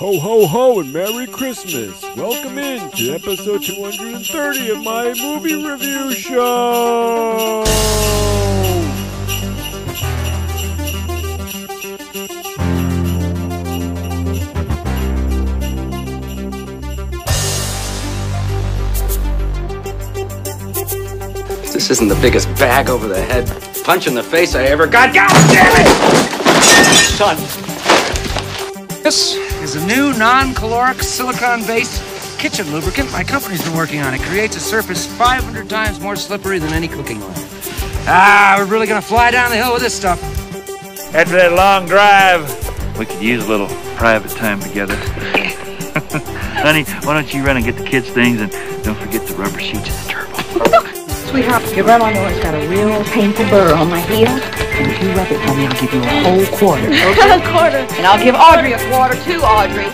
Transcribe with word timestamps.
Ho, 0.00 0.18
ho, 0.18 0.46
ho, 0.46 0.80
and 0.80 0.90
Merry 0.94 1.26
Christmas! 1.26 2.02
Welcome 2.16 2.56
in 2.56 2.90
to 2.92 3.12
episode 3.12 3.62
230 3.62 4.70
of 4.70 4.82
my 4.82 5.12
movie 5.12 5.62
review 5.62 6.12
show! 6.14 7.62
This 21.74 21.90
isn't 21.90 22.08
the 22.08 22.18
biggest 22.22 22.48
bag 22.54 22.88
over 22.88 23.06
the 23.06 23.20
head 23.20 23.46
punch 23.84 24.06
in 24.06 24.14
the 24.14 24.22
face 24.22 24.54
I 24.54 24.62
ever 24.62 24.86
got. 24.86 25.12
God 25.12 25.28
damn 25.52 25.86
it! 25.86 25.90
Son. 27.18 27.36
This 29.02 29.49
is 29.74 29.82
a 29.84 29.86
new 29.86 30.12
non-caloric 30.18 31.00
silicon-based 31.00 32.38
kitchen 32.40 32.66
lubricant 32.72 33.10
my 33.12 33.22
company's 33.22 33.62
been 33.62 33.76
working 33.76 34.00
on. 34.00 34.12
It 34.12 34.20
creates 34.22 34.56
a 34.56 34.60
surface 34.60 35.06
500 35.06 35.68
times 35.68 36.00
more 36.00 36.16
slippery 36.16 36.58
than 36.58 36.72
any 36.72 36.88
cooking 36.88 37.22
oil. 37.22 37.32
Ah, 38.08 38.56
we're 38.58 38.64
really 38.64 38.88
gonna 38.88 39.00
fly 39.00 39.30
down 39.30 39.50
the 39.50 39.56
hill 39.56 39.72
with 39.72 39.82
this 39.82 39.94
stuff. 39.94 40.20
After 41.14 41.36
that 41.36 41.52
long 41.52 41.86
drive, 41.86 42.48
we 42.98 43.06
could 43.06 43.22
use 43.22 43.44
a 43.44 43.48
little 43.48 43.68
private 43.94 44.32
time 44.32 44.58
together. 44.58 44.96
Honey, 46.64 46.82
why 47.04 47.14
don't 47.14 47.32
you 47.32 47.44
run 47.44 47.56
and 47.56 47.64
get 47.64 47.76
the 47.76 47.84
kids' 47.84 48.10
things 48.10 48.40
and 48.40 48.50
don't 48.82 48.98
forget 48.98 49.24
the 49.28 49.34
rubber 49.36 49.60
sheets 49.60 49.88
and 49.88 50.08
the 50.08 50.58
turbo. 50.58 50.76
Sweetheart, 51.30 51.76
your 51.76 51.84
grandma 51.84 52.10
knows 52.10 52.26
I've 52.26 52.42
got 52.42 52.54
a 52.54 52.68
real 52.68 53.04
painful 53.04 53.44
burr 53.46 53.72
on 53.76 53.88
my 53.88 54.00
heel. 54.00 54.26
And 54.26 54.90
if 54.90 55.00
you 55.00 55.10
rub 55.12 55.30
it 55.30 55.38
for 55.46 55.54
me, 55.54 55.64
I'll 55.64 55.80
give 55.80 55.94
you 55.94 56.02
a 56.02 56.22
whole 56.26 56.58
quarter. 56.58 56.86
a 56.90 57.38
quarter. 57.54 57.86
And 57.94 58.04
I'll 58.04 58.18
give 58.18 58.34
Audrey 58.34 58.72
a 58.72 58.78
quarter 58.90 59.14
too, 59.22 59.38
Audrey. 59.38 59.86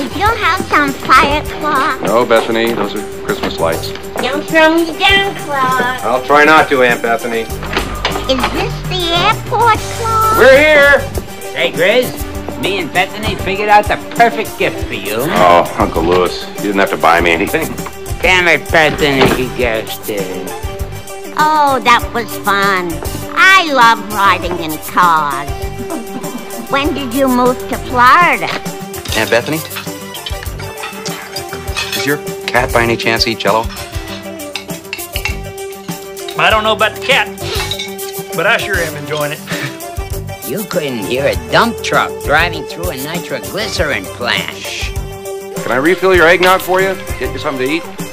Is 0.00 0.16
your 0.16 0.34
house 0.34 0.72
on 0.72 0.88
fire, 1.04 1.42
Claude? 1.60 2.02
No, 2.02 2.24
Bethany, 2.24 2.72
those 2.72 2.94
are 2.94 3.24
Christmas 3.26 3.60
lights. 3.60 3.92
Don't 4.22 4.42
throw 4.42 4.74
me 4.74 4.98
down, 4.98 5.36
Claude. 5.44 6.00
I'll 6.00 6.24
try 6.24 6.46
not 6.46 6.70
to, 6.70 6.82
Aunt 6.82 7.02
Bethany. 7.02 7.40
Is 8.32 8.40
this 8.54 8.72
the 8.88 9.12
airport, 9.12 9.76
Claude? 9.76 10.38
We're 10.38 10.58
here! 10.58 11.00
Hey, 11.52 11.72
Grizz, 11.72 12.62
me 12.62 12.78
and 12.78 12.90
Bethany 12.90 13.34
figured 13.34 13.68
out 13.68 13.84
the 13.84 13.96
perfect 14.16 14.58
gift 14.58 14.86
for 14.86 14.94
you. 14.94 15.16
Oh, 15.18 15.76
Uncle 15.78 16.02
Lewis, 16.02 16.48
you 16.56 16.62
didn't 16.62 16.78
have 16.78 16.90
to 16.90 16.96
buy 16.96 17.20
me 17.20 17.32
anything. 17.32 17.68
Damn 18.24 18.48
it, 18.48 18.66
Bethany, 18.70 19.20
you 19.42 19.54
guessed 19.54 20.08
it. 20.08 20.22
Oh, 21.36 21.78
that 21.84 22.10
was 22.14 22.24
fun. 22.38 22.88
I 23.36 23.70
love 23.70 24.00
riding 24.14 24.56
in 24.64 24.78
cars. 24.88 25.50
When 26.70 26.94
did 26.94 27.12
you 27.12 27.28
move 27.28 27.58
to 27.68 27.76
Florida? 27.76 28.48
Aunt 29.18 29.28
Bethany? 29.28 29.58
Does 31.92 32.06
your 32.06 32.16
cat 32.46 32.72
by 32.72 32.84
any 32.84 32.96
chance 32.96 33.26
eat 33.26 33.40
jello? 33.40 33.64
I 36.38 36.48
don't 36.50 36.64
know 36.64 36.72
about 36.72 36.96
the 36.96 37.04
cat, 37.04 37.28
but 38.34 38.46
I 38.46 38.56
sure 38.56 38.76
am 38.76 38.96
enjoying 38.96 39.32
it. 39.32 40.48
You 40.48 40.64
couldn't 40.70 41.00
hear 41.00 41.26
a 41.26 41.34
dump 41.52 41.82
truck 41.82 42.10
driving 42.24 42.64
through 42.64 42.88
a 42.88 42.96
nitroglycerin 42.96 44.04
plant. 44.16 44.64
Can 45.62 45.72
I 45.72 45.76
refill 45.76 46.14
your 46.14 46.26
eggnog 46.26 46.62
for 46.62 46.80
you? 46.80 46.94
Get 47.18 47.30
you 47.34 47.38
something 47.38 47.66
to 47.66 47.70
eat? 47.70 48.03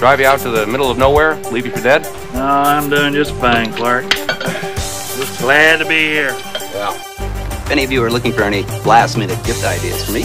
Drive 0.00 0.18
you 0.18 0.24
out 0.24 0.40
to 0.40 0.48
the 0.48 0.66
middle 0.66 0.90
of 0.90 0.96
nowhere? 0.96 1.36
Leave 1.52 1.66
you 1.66 1.72
for 1.72 1.82
dead? 1.82 2.04
No, 2.32 2.42
I'm 2.42 2.88
doing 2.88 3.12
just 3.12 3.34
fine, 3.34 3.70
Clark. 3.70 4.08
Just 4.08 5.38
glad 5.42 5.76
to 5.76 5.84
be 5.84 6.08
here. 6.08 6.34
Well, 6.72 6.94
if 6.94 7.70
any 7.70 7.84
of 7.84 7.92
you 7.92 8.02
are 8.02 8.10
looking 8.10 8.32
for 8.32 8.42
any 8.42 8.62
last-minute 8.86 9.44
gift 9.44 9.62
ideas 9.62 10.02
for 10.06 10.12
me, 10.12 10.22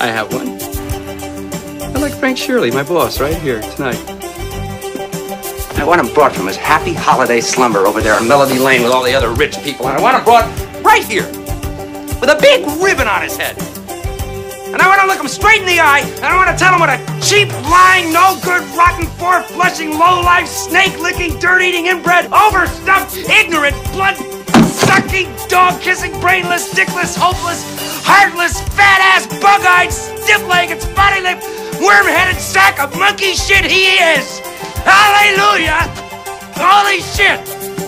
I 0.00 0.06
have 0.06 0.32
one. 0.32 0.56
I 1.82 2.00
like 2.00 2.14
Frank 2.14 2.38
Shirley, 2.38 2.70
my 2.70 2.82
boss, 2.82 3.20
right 3.20 3.36
here 3.36 3.60
tonight. 3.60 4.02
I 5.76 5.84
want 5.86 6.00
him 6.00 6.14
brought 6.14 6.32
from 6.34 6.46
his 6.46 6.56
happy 6.56 6.94
holiday 6.94 7.42
slumber 7.42 7.80
over 7.80 8.00
there 8.00 8.14
on 8.14 8.26
Melody 8.26 8.58
Lane 8.58 8.82
with 8.82 8.92
all 8.92 9.04
the 9.04 9.12
other 9.12 9.28
rich 9.34 9.62
people, 9.62 9.86
and 9.88 9.98
I 9.98 10.00
want 10.00 10.16
him 10.16 10.24
brought 10.24 10.48
right 10.82 11.04
here 11.04 11.26
with 12.22 12.30
a 12.30 12.38
big 12.40 12.66
ribbon 12.82 13.06
on 13.06 13.20
his 13.20 13.36
head. 13.36 13.54
And 14.68 14.82
I 14.82 14.86
want 14.86 15.00
to 15.00 15.06
look 15.08 15.18
him 15.18 15.28
straight 15.28 15.60
in 15.60 15.66
the 15.66 15.80
eye, 15.80 16.04
and 16.04 16.28
I 16.28 16.36
want 16.36 16.52
to 16.52 16.58
tell 16.60 16.76
him 16.76 16.80
what 16.84 16.92
a 16.92 17.00
cheap, 17.24 17.48
lying, 17.72 18.12
no 18.12 18.36
good, 18.44 18.60
rotten, 18.76 19.08
four 19.16 19.40
flushing, 19.40 19.96
low 19.96 20.20
life, 20.20 20.46
snake 20.46 20.92
licking, 21.00 21.38
dirt 21.40 21.62
eating, 21.62 21.86
inbred, 21.86 22.28
overstuffed, 22.28 23.16
ignorant, 23.16 23.72
blood 23.96 24.16
sucking, 24.68 25.32
dog 25.48 25.80
kissing, 25.80 26.12
brainless, 26.20 26.68
dickless, 26.74 27.16
hopeless, 27.16 27.64
heartless, 28.04 28.60
fat 28.76 29.00
ass, 29.00 29.24
bug 29.40 29.64
eyed, 29.64 29.88
stiff 29.88 30.44
legged, 30.48 30.82
spotty 30.82 31.24
lipped, 31.24 31.48
worm 31.80 32.04
headed 32.04 32.36
sack 32.36 32.78
of 32.78 32.92
monkey 32.98 33.32
shit 33.32 33.64
he 33.64 33.96
is! 33.96 34.40
Hallelujah! 34.84 35.80
Holy 36.60 37.00
shit! 37.00 37.40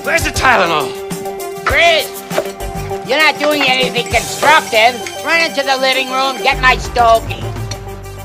Where's 0.04 0.24
the 0.24 0.30
Tylenol? 0.30 0.88
Grizz, 1.68 2.08
you're 3.10 3.18
not 3.18 3.36
doing 3.40 3.62
anything 3.62 4.06
constructive. 4.06 4.94
Run 5.24 5.50
into 5.50 5.64
the 5.64 5.76
living 5.78 6.12
room, 6.12 6.36
get 6.44 6.62
my 6.62 6.76
stogie. 6.76 7.42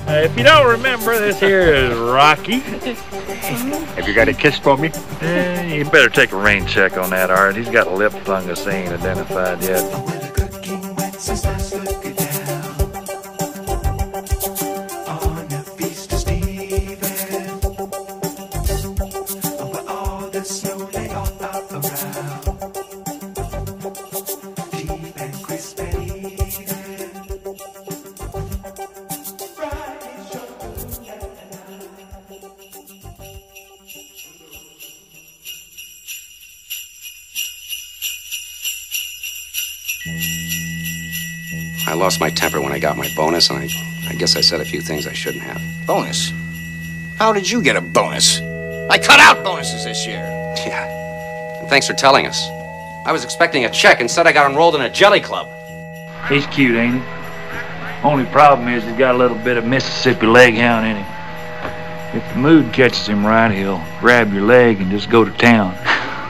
Uh, 0.08 0.22
if 0.24 0.38
you 0.38 0.44
don't 0.44 0.68
remember, 0.68 1.18
this 1.18 1.40
here 1.40 1.62
is 1.62 1.98
Rocky. 1.98 2.60
Have 2.60 4.08
you 4.08 4.14
got 4.14 4.28
a 4.28 4.34
kiss 4.34 4.60
for 4.60 4.78
me? 4.78 4.92
Eh, 5.22 5.74
you 5.74 5.86
better 5.86 6.10
take 6.10 6.34
a 6.34 6.36
rain 6.36 6.68
check 6.68 6.98
on 6.98 7.10
that, 7.10 7.32
Art. 7.32 7.56
He's 7.56 7.70
got 7.70 7.88
a 7.88 7.90
lip 7.90 8.12
fungus 8.12 8.64
he 8.64 8.70
ain't 8.70 8.94
identified 8.94 9.64
yet. 9.64 9.82
I 41.88 41.94
lost 41.94 42.20
my 42.20 42.32
temper 42.32 42.60
when 42.60 42.72
I 42.72 42.80
got 42.80 42.98
my 42.98 43.08
bonus, 43.16 43.50
and 43.50 43.60
I, 43.60 43.70
I 44.10 44.16
guess 44.16 44.36
I 44.36 44.42
said 44.42 44.60
a 44.60 44.66
few 44.66 44.82
things 44.82 45.06
I 45.06 45.14
shouldn't 45.14 45.44
have. 45.44 45.62
Bonus? 45.86 46.34
How 47.18 47.32
did 47.32 47.50
you 47.50 47.62
get 47.62 47.76
a 47.76 47.82
bonus? 47.82 48.40
I 48.90 48.98
cut 48.98 49.20
out 49.20 49.44
bonuses 49.44 49.84
this 49.86 50.06
year. 50.06 50.24
Yeah. 50.66 51.60
And 51.60 51.70
thanks 51.70 51.86
for 51.86 51.94
telling 51.94 52.26
us. 52.26 52.50
I 53.06 53.12
was 53.12 53.24
expecting 53.24 53.66
a 53.66 53.70
check. 53.70 54.02
Instead, 54.02 54.26
I 54.26 54.32
got 54.32 54.50
enrolled 54.50 54.74
in 54.74 54.82
a 54.82 54.90
jelly 54.90 55.20
club. 55.20 55.48
He's 56.28 56.48
cute, 56.48 56.76
ain't 56.76 56.96
he? 56.96 57.02
Only 58.04 58.26
problem 58.26 58.68
is 58.68 58.84
he's 58.84 58.98
got 58.98 59.14
a 59.14 59.18
little 59.18 59.38
bit 59.38 59.58
of 59.58 59.66
Mississippi 59.66 60.26
leg 60.26 60.56
hound 60.56 60.88
in 60.88 60.96
him. 60.96 61.16
If 62.16 62.34
the 62.34 62.40
mood 62.40 62.74
catches 62.74 63.06
him 63.06 63.24
right, 63.24 63.52
he'll 63.52 63.84
grab 64.00 64.34
your 64.34 64.44
leg 64.44 64.82
and 64.82 64.90
just 64.90 65.10
go 65.10 65.24
to 65.24 65.32
town. 65.32 65.76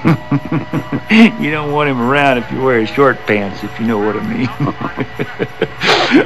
you 1.42 1.50
don't 1.50 1.72
want 1.72 1.90
him 1.90 2.00
around 2.00 2.38
if 2.38 2.52
you 2.52 2.62
wear 2.62 2.80
his 2.80 2.90
short 2.90 3.18
pants, 3.26 3.64
if 3.64 3.80
you 3.80 3.88
know 3.88 3.98
what 3.98 4.16
I 4.16 4.22
mean. 4.22 4.48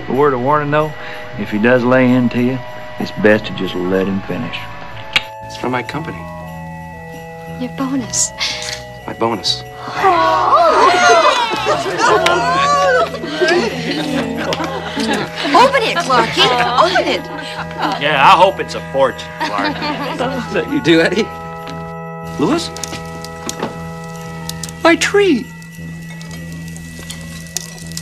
a 0.10 0.14
word 0.14 0.34
of 0.34 0.42
warning, 0.42 0.70
though, 0.70 0.92
if 1.38 1.50
he 1.50 1.60
does 1.60 1.84
lay 1.86 2.12
into 2.12 2.44
you, 2.44 2.60
it's 3.00 3.12
best 3.24 3.46
to 3.46 3.56
just 3.56 3.76
let 3.76 4.06
him 4.06 4.22
finish. 4.24 4.58
It's 5.44 5.56
from 5.56 5.72
my 5.72 5.82
company. 5.82 6.18
Your 7.62 7.72
bonus. 7.78 8.34
My 9.08 9.14
bonus. 9.14 9.64
Open 15.56 15.84
it, 15.84 15.98
Clarky. 15.98 16.44
Open 16.84 17.08
it. 17.08 17.24
Yeah, 18.02 18.28
I 18.28 18.38
hope 18.38 18.60
it's 18.60 18.76
a 18.76 18.92
fortune, 18.92 19.30
Clark. 19.40 19.74
that 20.54 20.70
you 20.70 20.82
do, 20.82 21.00
Eddie? 21.00 21.24
Lewis? 22.44 22.70
My 24.90 24.96
tree. 24.96 25.44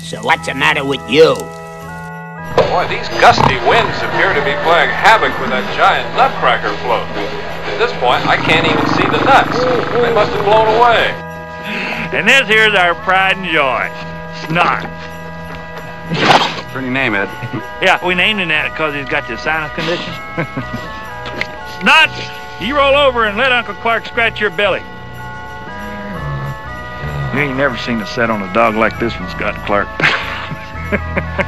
So 0.07 0.23
what's 0.23 0.47
the 0.47 0.55
matter 0.55 0.85
with 0.85 1.03
you? 1.11 1.35
Boy, 2.71 2.87
these 2.87 3.11
gusty 3.19 3.59
winds 3.67 3.99
appear 4.07 4.31
to 4.31 4.39
be 4.47 4.55
playing 4.63 4.95
havoc 4.95 5.35
with 5.43 5.51
that 5.51 5.67
giant 5.75 6.07
nutcracker 6.15 6.71
float. 6.87 7.03
At 7.67 7.75
this 7.75 7.91
point, 7.99 8.23
I 8.23 8.39
can't 8.39 8.63
even 8.63 8.87
see 8.95 9.03
the 9.03 9.19
nuts. 9.19 9.59
They 9.99 10.13
must 10.15 10.31
have 10.31 10.45
blown 10.47 10.79
away. 10.79 11.11
And 12.15 12.25
this 12.25 12.47
here's 12.47 12.73
our 12.73 12.95
pride 13.03 13.35
and 13.35 13.51
joy, 13.51 13.91
Snot. 14.47 14.87
Pretty 16.71 16.89
name, 16.89 17.15
Ed. 17.15 17.27
Yeah, 17.83 17.99
we 17.99 18.15
named 18.15 18.39
him 18.39 18.47
that 18.47 18.71
because 18.71 18.95
he's 18.95 19.09
got 19.11 19.27
the 19.27 19.35
sinus 19.35 19.75
condition. 19.75 20.15
Snot, 21.83 22.07
you 22.63 22.77
roll 22.77 22.95
over 22.95 23.25
and 23.25 23.35
let 23.35 23.51
Uncle 23.51 23.75
Clark 23.75 24.05
scratch 24.05 24.39
your 24.39 24.51
belly. 24.51 24.83
You 27.37 27.43
ain't 27.43 27.55
never 27.55 27.77
seen 27.77 28.01
a 28.01 28.07
set 28.07 28.31
on 28.31 28.41
a 28.41 28.51
dog 28.51 28.73
like 28.73 28.99
this 28.99 29.13
one, 29.19 29.29
Scott 29.29 29.53
Clark. 29.67 29.87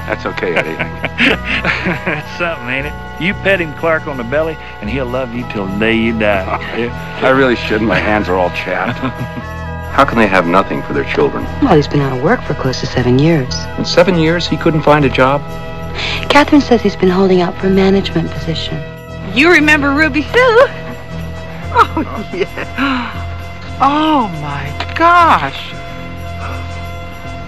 That's 0.06 0.24
okay, 0.24 0.54
Eddie. 0.54 0.76
That's 0.76 2.38
something, 2.38 2.70
ain't 2.70 2.86
it? 2.86 2.94
You 3.20 3.34
pet 3.34 3.60
him, 3.60 3.74
Clark, 3.74 4.06
on 4.06 4.16
the 4.18 4.24
belly, 4.24 4.56
and 4.82 4.88
he'll 4.88 5.08
love 5.08 5.34
you 5.34 5.50
till 5.52 5.66
the 5.66 5.80
day 5.80 5.96
you 5.96 6.14
die. 6.20 6.46
I 7.24 7.30
really 7.30 7.56
shouldn't. 7.56 7.88
My 7.88 7.98
hands 7.98 8.30
are 8.30 8.36
all 8.36 8.52
chapped. 8.52 9.00
How 9.00 10.06
can 10.06 10.20
they 10.20 10.28
have 10.28 10.46
nothing 10.46 10.84
for 10.84 10.94
their 10.94 11.12
children? 11.12 11.44
Well, 11.64 11.76
he's 11.76 11.88
been 11.88 12.02
out 12.02 12.16
of 12.16 12.24
work 12.24 12.44
for 12.44 12.54
close 12.54 12.82
to 12.82 12.86
seven 12.86 13.18
years. 13.18 13.56
In 13.80 13.84
seven 13.84 14.20
years, 14.20 14.48
he 14.48 14.58
couldn't 14.58 14.84
find 14.84 15.06
a 15.06 15.10
job? 15.10 15.42
Catherine 16.30 16.62
says 16.62 16.84
he's 16.84 16.96
been 16.96 17.10
holding 17.10 17.42
out 17.42 17.58
for 17.58 17.66
a 17.66 17.72
management 17.72 18.30
position. 18.30 18.80
You 19.36 19.52
remember 19.52 19.90
Ruby 19.90 20.22
Sue? 20.22 20.68
Oh, 21.72 22.30
yeah. 22.32 23.26
Oh, 23.82 24.28
my 24.42 24.89
gosh. 25.00 25.72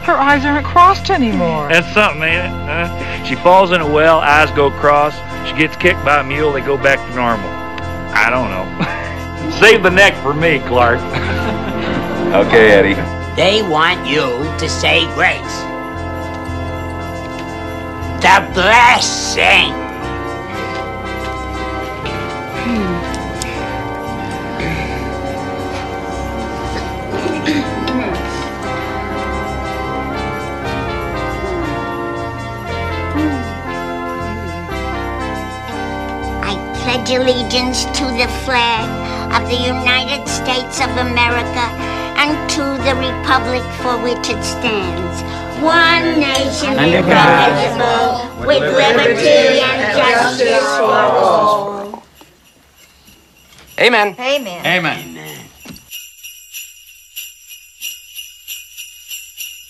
Her 0.06 0.16
eyes 0.16 0.46
aren't 0.46 0.66
crossed 0.66 1.12
anymore. 1.12 1.68
That's 1.68 1.94
something, 1.94 2.24
ain't 2.24 2.46
it? 2.46 2.50
Huh? 2.50 3.24
She 3.26 3.36
falls 3.36 3.72
in 3.72 3.82
a 3.82 3.88
well, 3.88 4.20
eyes 4.20 4.50
go 4.52 4.72
cross. 4.72 5.14
She 5.48 5.56
gets 5.56 5.76
kicked 5.76 6.04
by 6.06 6.22
a 6.22 6.24
mule, 6.24 6.54
they 6.54 6.62
go 6.62 6.78
back 6.78 6.98
to 6.98 7.14
normal. 7.14 7.50
I 8.16 8.30
don't 8.30 8.50
know. 8.50 8.66
Save 9.60 9.84
the 9.84 9.92
neck 9.92 10.16
for 10.24 10.34
me, 10.34 10.60
Clark. 10.60 11.00
Okay, 12.32 12.72
Eddie. 12.72 12.94
They 13.36 13.62
want 13.62 14.08
you 14.08 14.22
to 14.58 14.70
say 14.70 15.04
grace. 15.16 15.58
The 18.22 18.50
blessing. 18.54 19.81
Pledge 37.12 37.22
allegiance 37.22 37.86
to 37.86 38.06
the 38.06 38.28
flag 38.46 38.88
of 39.34 39.48
the 39.50 39.56
United 39.56 40.28
States 40.28 40.80
of 40.80 40.90
America 40.98 41.66
and 42.18 42.50
to 42.50 42.62
the 42.84 42.96
republic 42.96 43.64
for 43.82 43.98
which 44.04 44.30
it 44.30 44.44
stands, 44.44 45.22
one 45.62 46.20
nation 46.20 46.78
Under 46.78 47.02
God, 47.02 47.50
indivisible, 47.50 48.48
with 48.48 48.62
liberty 48.62 49.60
and 49.60 49.98
justice 49.98 50.78
for 50.78 50.84
all. 50.84 52.04
Amen. 53.80 54.16
Amen. 54.20 54.66
Amen. 54.66 55.18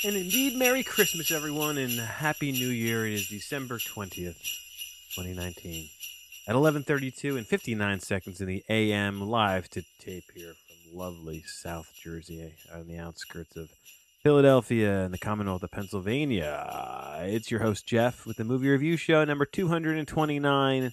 And 0.04 0.16
indeed, 0.16 0.58
Merry 0.58 0.84
Christmas, 0.84 1.32
everyone, 1.32 1.78
and 1.78 2.00
Happy 2.00 2.52
New 2.52 2.70
Year. 2.70 3.06
It 3.06 3.14
is 3.14 3.28
December 3.30 3.78
20th, 3.78 4.36
2019. 5.16 5.90
At 6.51 6.57
11.32 6.57 7.38
and 7.38 7.48
59 7.48 8.01
seconds 8.01 8.42
in 8.42 8.48
the 8.50 8.62
AM, 8.68 9.21
live 9.21 9.69
to 9.69 9.83
tape 10.00 10.25
here 10.36 10.51
from 10.51 10.98
lovely 10.98 11.45
South 11.48 11.88
Jersey 11.95 12.53
on 12.75 12.89
the 12.89 12.98
outskirts 12.98 13.56
of 13.56 13.69
Philadelphia 14.21 15.06
and 15.06 15.13
the 15.13 15.18
Commonwealth 15.18 15.63
of 15.63 15.71
Pennsylvania. 15.71 17.21
It's 17.21 17.50
your 17.50 17.62
host, 17.62 17.88
Jeff, 17.88 18.25
with 18.25 18.36
the 18.36 18.44
Movie 18.44 18.68
Review 18.68 18.98
Show, 18.98 19.24
number 19.24 19.45
229, 19.45 20.92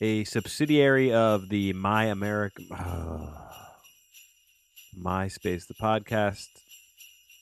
a 0.00 0.22
subsidiary 0.22 1.12
of 1.12 1.48
the 1.48 1.72
My 1.72 2.04
America... 2.04 2.62
MySpace, 4.96 5.66
the 5.66 5.74
podcast 5.74 6.46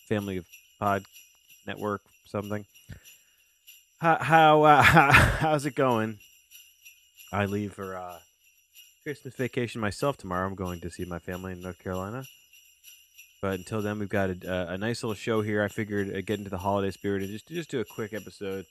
family 0.08 0.38
of 0.38 0.46
pod 0.80 1.04
network 1.66 2.00
something. 2.24 2.64
How 4.00 4.16
how 4.18 4.62
uh, 4.62 4.82
how's 4.82 5.66
it 5.66 5.74
going? 5.74 6.18
I 7.32 7.46
leave 7.46 7.72
for 7.72 7.96
uh, 7.96 8.18
Christmas 9.02 9.34
vacation 9.34 9.80
myself 9.80 10.18
tomorrow. 10.18 10.46
I'm 10.46 10.54
going 10.54 10.80
to 10.80 10.90
see 10.90 11.06
my 11.06 11.18
family 11.18 11.52
in 11.52 11.62
North 11.62 11.78
Carolina. 11.78 12.24
But 13.40 13.54
until 13.54 13.80
then, 13.80 13.98
we've 13.98 14.08
got 14.08 14.28
a, 14.28 14.72
a 14.72 14.78
nice 14.78 15.02
little 15.02 15.14
show 15.14 15.40
here. 15.40 15.62
I 15.62 15.68
figured 15.68 16.14
I'd 16.14 16.26
get 16.26 16.38
into 16.38 16.50
the 16.50 16.58
holiday 16.58 16.90
spirit 16.90 17.22
and 17.22 17.30
just 17.30 17.48
just 17.48 17.70
do 17.70 17.80
a 17.80 17.84
quick 17.86 18.12
episode. 18.12 18.66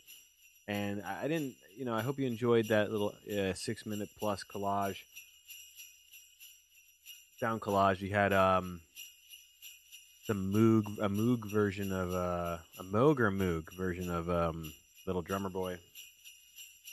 And 0.67 1.01
I 1.01 1.27
didn't, 1.27 1.55
you 1.75 1.85
know, 1.85 1.95
I 1.95 2.01
hope 2.01 2.19
you 2.19 2.27
enjoyed 2.27 2.67
that 2.67 2.91
little 2.91 3.15
uh, 3.35 3.53
six 3.53 3.85
minute 3.87 4.09
plus 4.19 4.43
collage, 4.43 4.97
sound 7.39 7.61
collage. 7.61 7.99
You 7.99 8.13
had 8.13 8.31
um, 8.31 8.79
some 10.25 10.53
Moog, 10.53 10.83
a 11.01 11.09
Moog 11.09 11.51
version 11.51 11.91
of 11.91 12.13
uh, 12.13 12.57
a 12.79 12.83
Moog 12.83 13.19
or 13.19 13.31
Moog 13.31 13.75
version 13.75 14.09
of 14.09 14.29
um, 14.29 14.71
Little 15.07 15.23
Drummer 15.23 15.49
Boy. 15.49 15.79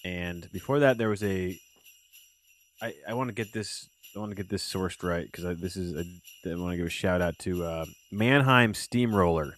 And 0.05 0.49
before 0.53 0.81
that, 0.81 0.99
there 0.99 1.09
was 1.09 1.23
a. 1.23 1.59
I, 2.81 2.95
I 3.09 3.15
want 3.15 3.29
to 3.29 3.35
get 3.35 3.53
this. 3.53 3.89
I 4.17 4.21
want 4.21 4.31
to 4.31 4.37
get 4.37 4.49
this 4.49 4.63
sourced 4.63 5.03
right 5.03 5.27
because 5.31 5.59
this 5.61 5.77
is. 5.77 5.95
A, 5.95 6.51
I 6.51 6.55
want 6.57 6.73
to 6.73 6.77
give 6.77 6.87
a 6.87 6.91
shout 6.91 7.21
out 7.21 7.39
to 7.41 7.65
uh, 7.65 7.85
Mannheim 8.11 8.75
Steamroller. 8.75 9.55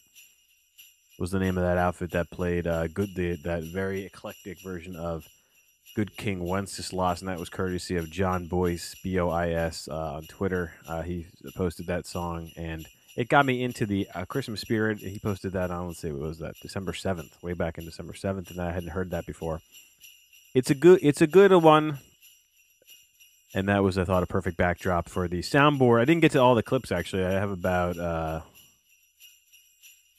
Was 1.19 1.31
the 1.31 1.39
name 1.39 1.59
of 1.59 1.65
that 1.65 1.77
outfit 1.77 2.13
that 2.13 2.31
played 2.31 2.67
uh, 2.67 2.89
good 2.89 3.15
the 3.15 3.37
that 3.45 3.63
very 3.65 4.05
eclectic 4.05 4.61
version 4.61 4.97
of 4.97 5.27
Good 5.95 6.17
King 6.17 6.47
Wenceslas, 6.47 7.21
and 7.21 7.29
that 7.29 7.39
was 7.39 7.51
courtesy 7.51 7.97
of 7.97 8.11
John 8.11 8.47
Boyce 8.47 8.95
B 9.03 9.19
O 9.19 9.29
I 9.29 9.51
S 9.51 9.89
uh, 9.91 10.15
on 10.15 10.23
Twitter. 10.23 10.73
Uh, 10.87 11.03
he 11.03 11.27
posted 11.57 11.87
that 11.89 12.07
song 12.07 12.51
and 12.57 12.87
it 13.17 13.29
got 13.29 13.45
me 13.45 13.63
into 13.63 13.87
the 13.87 14.09
uh, 14.15 14.25
Christmas 14.25 14.61
spirit. 14.61 14.99
He 14.99 15.19
posted 15.19 15.53
that 15.53 15.71
on 15.71 15.89
let's 15.89 16.01
see, 16.01 16.13
what 16.13 16.23
was 16.23 16.39
that? 16.39 16.55
December 16.63 16.95
seventh, 16.95 17.43
way 17.43 17.55
back 17.55 17.77
in 17.77 17.85
December 17.85 18.15
seventh, 18.15 18.51
and 18.51 18.61
I 18.61 18.73
hadn't 18.73 18.91
heard 18.91 19.11
that 19.11 19.27
before. 19.27 19.61
It's 20.55 20.71
a 20.71 20.75
good, 20.75 20.99
it's 21.03 21.21
a 21.21 21.27
good 21.27 21.53
one, 21.53 21.99
and 23.55 23.69
that 23.69 23.83
was 23.85 23.97
I 23.97 24.05
thought 24.05 24.23
a 24.23 24.27
perfect 24.27 24.57
backdrop 24.57 25.09
for 25.09 25.29
the 25.29 25.41
soundboard. 25.41 26.01
I 26.01 26.05
didn't 26.05 26.23
get 26.23 26.33
to 26.33 26.41
all 26.41 26.55
the 26.55 26.63
clips 26.63 26.91
actually. 26.91 27.25
I 27.25 27.33
have 27.33 27.51
about 27.51 27.97
uh, 27.99 28.41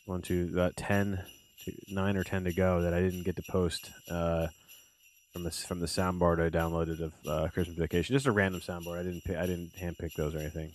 one, 0.06 0.22
two, 0.22 0.50
about 0.54 0.78
ten, 0.78 1.24
to 1.66 1.74
nine 1.90 2.16
or 2.16 2.24
ten 2.24 2.46
to 2.46 2.54
go 2.54 2.82
that 2.82 2.94
I 2.94 3.02
didn't 3.02 3.24
get 3.24 3.36
to 3.36 3.44
post. 3.50 3.92
Uh, 4.10 4.48
from 5.34 5.44
the 5.44 5.52
from 5.52 5.80
the 5.80 5.86
soundboard 5.86 6.42
I 6.46 6.50
downloaded 6.50 7.00
of 7.02 7.14
uh, 7.26 7.48
Christmas 7.50 7.78
Vacation, 7.78 8.14
just 8.14 8.26
a 8.28 8.32
random 8.32 8.62
soundboard. 8.62 9.00
I 9.00 9.04
didn't 9.04 9.24
I 9.30 9.46
didn't 9.46 9.74
handpick 9.76 10.14
those 10.16 10.36
or 10.36 10.40
anything 10.40 10.72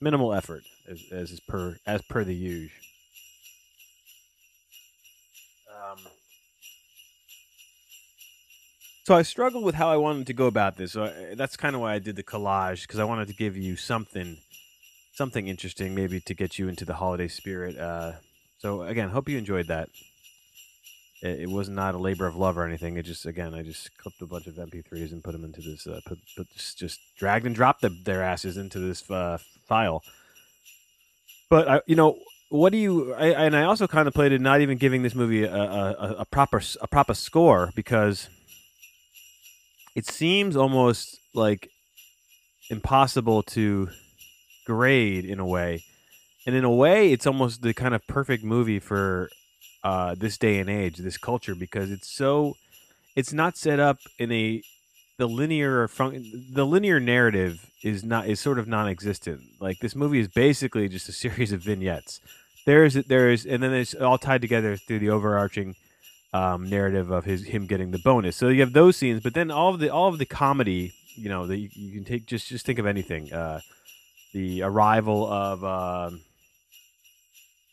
minimal 0.00 0.32
effort 0.32 0.62
as, 0.88 1.02
as 1.12 1.40
per 1.40 1.76
as 1.86 2.02
per 2.02 2.24
the 2.24 2.34
usual. 2.34 2.70
Um, 5.68 5.98
so 9.10 9.16
I 9.16 9.22
struggled 9.22 9.64
with 9.64 9.74
how 9.74 9.90
I 9.90 9.96
wanted 9.96 10.28
to 10.28 10.32
go 10.32 10.46
about 10.46 10.76
this. 10.76 10.92
So 10.92 11.02
I, 11.02 11.34
that's 11.34 11.56
kind 11.56 11.74
of 11.74 11.80
why 11.80 11.94
I 11.94 11.98
did 11.98 12.14
the 12.14 12.22
collage 12.22 12.82
because 12.82 13.00
I 13.00 13.04
wanted 13.04 13.26
to 13.26 13.34
give 13.34 13.56
you 13.56 13.74
something, 13.74 14.36
something 15.14 15.48
interesting, 15.48 15.96
maybe 15.96 16.20
to 16.20 16.32
get 16.32 16.60
you 16.60 16.68
into 16.68 16.84
the 16.84 16.94
holiday 16.94 17.26
spirit. 17.26 17.76
Uh, 17.76 18.12
so 18.60 18.82
again, 18.82 19.08
hope 19.08 19.28
you 19.28 19.36
enjoyed 19.36 19.66
that. 19.66 19.88
It, 21.22 21.40
it 21.40 21.50
was 21.50 21.68
not 21.68 21.96
a 21.96 21.98
labor 21.98 22.28
of 22.28 22.36
love 22.36 22.56
or 22.56 22.64
anything. 22.64 22.98
It 22.98 23.02
just 23.02 23.26
again, 23.26 23.52
I 23.52 23.64
just 23.64 23.98
clipped 23.98 24.22
a 24.22 24.26
bunch 24.26 24.46
of 24.46 24.54
MP3s 24.54 25.10
and 25.10 25.24
put 25.24 25.32
them 25.32 25.44
into 25.44 25.60
this. 25.60 25.88
Uh, 25.88 26.00
put, 26.06 26.20
put 26.36 26.48
just, 26.52 26.78
just 26.78 27.00
dragged 27.18 27.46
and 27.46 27.54
dropped 27.56 27.80
the, 27.80 27.88
their 27.88 28.22
asses 28.22 28.56
into 28.56 28.78
this 28.78 29.10
uh, 29.10 29.38
file. 29.66 30.04
But 31.48 31.68
I, 31.68 31.80
you 31.84 31.96
know, 31.96 32.16
what 32.48 32.70
do 32.70 32.78
you? 32.78 33.12
I, 33.14 33.30
and 33.30 33.56
I 33.56 33.64
also 33.64 33.88
contemplated 33.88 34.40
not 34.40 34.60
even 34.60 34.78
giving 34.78 35.02
this 35.02 35.16
movie 35.16 35.42
a, 35.42 35.52
a, 35.52 36.16
a 36.20 36.24
proper 36.26 36.62
a 36.80 36.86
proper 36.86 37.14
score 37.14 37.72
because 37.74 38.28
it 39.94 40.06
seems 40.06 40.56
almost 40.56 41.18
like 41.34 41.70
impossible 42.70 43.42
to 43.42 43.88
grade 44.66 45.24
in 45.24 45.40
a 45.40 45.46
way, 45.46 45.84
and 46.46 46.54
in 46.54 46.64
a 46.64 46.70
way, 46.70 47.12
it's 47.12 47.26
almost 47.26 47.62
the 47.62 47.74
kind 47.74 47.94
of 47.94 48.06
perfect 48.06 48.44
movie 48.44 48.78
for 48.78 49.30
uh, 49.82 50.14
this 50.14 50.36
day 50.38 50.58
and 50.58 50.70
age, 50.70 50.98
this 50.98 51.18
culture, 51.18 51.54
because 51.54 51.90
it's 51.90 52.08
so. 52.08 52.56
It's 53.16 53.32
not 53.32 53.56
set 53.56 53.80
up 53.80 53.98
in 54.18 54.30
a 54.30 54.62
the 55.20 55.28
linear 55.28 55.86
fun- 55.86 56.24
the 56.50 56.64
linear 56.64 56.98
narrative 56.98 57.70
is 57.82 58.02
not 58.02 58.26
is 58.26 58.40
sort 58.40 58.58
of 58.58 58.66
non-existent. 58.66 59.42
Like 59.60 59.78
this 59.80 59.94
movie 59.94 60.18
is 60.18 60.28
basically 60.28 60.88
just 60.88 61.08
a 61.10 61.12
series 61.24 61.52
of 61.52 61.60
vignettes. 61.60 62.20
There's 62.64 62.94
there's 62.94 63.44
and 63.44 63.62
then 63.62 63.74
it's 63.74 63.94
all 63.94 64.16
tied 64.16 64.40
together 64.40 64.76
through 64.76 65.00
the 65.00 65.10
overarching 65.10 65.76
um, 66.32 66.68
narrative 66.68 67.10
of 67.10 67.24
his 67.24 67.44
him 67.44 67.66
getting 67.66 67.90
the 67.90 67.98
bonus. 67.98 68.36
So 68.36 68.48
you 68.48 68.60
have 68.60 68.72
those 68.72 68.96
scenes, 68.96 69.20
but 69.22 69.34
then 69.34 69.50
all 69.50 69.74
of 69.74 69.80
the 69.80 69.90
all 69.90 70.08
of 70.08 70.18
the 70.18 70.26
comedy, 70.26 70.92
you 71.14 71.28
know, 71.28 71.46
that 71.46 71.58
you, 71.58 71.68
you 71.72 71.92
can 71.92 72.04
take 72.04 72.26
just 72.26 72.48
just 72.48 72.64
think 72.66 72.78
of 72.78 72.86
anything. 72.86 73.32
Uh, 73.32 73.60
the 74.32 74.62
arrival 74.62 75.26
of 75.30 75.64
uh, 75.64 76.10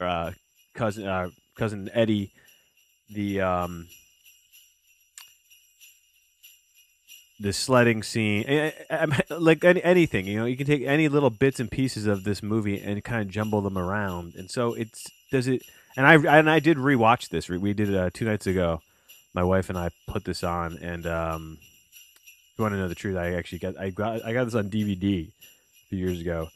uh, 0.04 0.32
cousin 0.74 1.08
uh, 1.08 1.30
cousin 1.56 1.90
Eddie, 1.94 2.32
the 3.14 3.42
um, 3.42 3.88
the 7.40 7.54
sledding 7.54 8.02
scene, 8.02 8.72
like 9.30 9.64
any, 9.64 9.84
anything, 9.84 10.26
you 10.26 10.40
know, 10.40 10.46
you 10.46 10.58
can 10.58 10.66
take 10.66 10.82
any 10.82 11.08
little 11.08 11.30
bits 11.30 11.60
and 11.60 11.70
pieces 11.70 12.08
of 12.08 12.24
this 12.24 12.42
movie 12.42 12.82
and 12.82 13.04
kind 13.04 13.22
of 13.22 13.30
jumble 13.30 13.62
them 13.62 13.78
around, 13.78 14.34
and 14.36 14.50
so 14.50 14.74
it's 14.74 15.12
does 15.32 15.48
it? 15.48 15.62
And 15.98 16.06
I 16.06 16.38
and 16.38 16.48
I 16.48 16.60
did 16.60 16.78
rewatch 16.78 17.30
this. 17.30 17.50
We 17.50 17.74
did 17.74 17.94
uh, 17.94 18.12
two 18.14 18.26
nights 18.26 18.46
ago. 18.46 18.82
My 19.34 19.44
wife 19.44 19.70
and 19.70 19.78
I 19.78 19.90
put 20.08 20.26
this 20.26 20.44
on, 20.44 20.78
and 20.78 21.08
um, 21.08 21.58
if 21.60 22.54
you 22.58 22.62
want 22.62 22.74
to 22.74 22.78
know 22.78 22.88
the 22.88 22.96
truth, 22.96 23.18
I 23.18 23.34
actually 23.34 23.58
got 23.58 23.80
I 23.80 23.90
got 23.90 24.24
I 24.24 24.32
got 24.32 24.46
this 24.46 24.54
on 24.54 24.70
DVD 24.70 25.28
a 25.28 25.90
few 25.90 25.98
years 25.98 26.22
ago. 26.22 26.50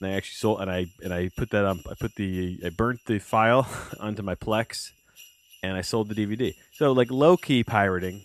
And 0.00 0.10
I 0.10 0.16
actually 0.16 0.34
sold 0.34 0.60
and 0.60 0.68
I 0.68 0.86
and 1.04 1.14
I 1.14 1.30
put 1.36 1.50
that 1.50 1.64
on. 1.64 1.80
I 1.88 1.94
put 1.94 2.16
the 2.16 2.60
I 2.66 2.70
burnt 2.70 2.98
the 3.06 3.20
file 3.20 3.68
onto 4.00 4.22
my 4.22 4.34
Plex, 4.34 4.90
and 5.62 5.76
I 5.76 5.80
sold 5.80 6.08
the 6.08 6.14
DVD. 6.16 6.56
So 6.72 6.90
like 6.90 7.12
low 7.12 7.36
key 7.36 7.62
pirating, 7.62 8.22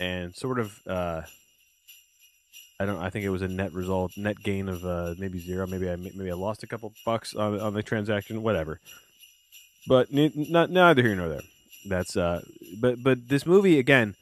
and 0.00 0.34
sort 0.34 0.58
of. 0.58 0.76
Uh, 0.88 1.22
I 2.80 2.84
don't. 2.84 3.00
I 3.00 3.10
think 3.10 3.24
it 3.24 3.30
was 3.30 3.42
a 3.42 3.48
net 3.48 3.72
result, 3.72 4.16
net 4.16 4.40
gain 4.42 4.68
of 4.68 4.84
uh, 4.84 5.14
maybe 5.18 5.38
zero. 5.38 5.68
Maybe 5.68 5.88
I 5.88 5.94
maybe 5.94 6.30
I 6.30 6.34
lost 6.34 6.64
a 6.64 6.66
couple 6.66 6.92
bucks 7.04 7.34
on 7.34 7.60
on 7.60 7.74
the 7.74 7.82
transaction. 7.82 8.42
Whatever. 8.42 8.80
But 9.86 10.08
not 10.12 10.70
neither 10.70 11.02
here 11.02 11.14
nor 11.14 11.28
there. 11.28 11.40
That's 11.86 12.16
uh. 12.16 12.42
But 12.80 13.02
but 13.02 13.28
this 13.28 13.46
movie 13.46 13.78
again, 13.78 14.14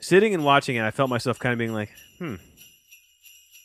sitting 0.00 0.34
and 0.34 0.44
watching 0.44 0.76
it, 0.76 0.82
I 0.82 0.90
felt 0.90 1.10
myself 1.10 1.38
kind 1.38 1.52
of 1.52 1.58
being 1.58 1.72
like, 1.72 1.90
hmm. 2.18 2.36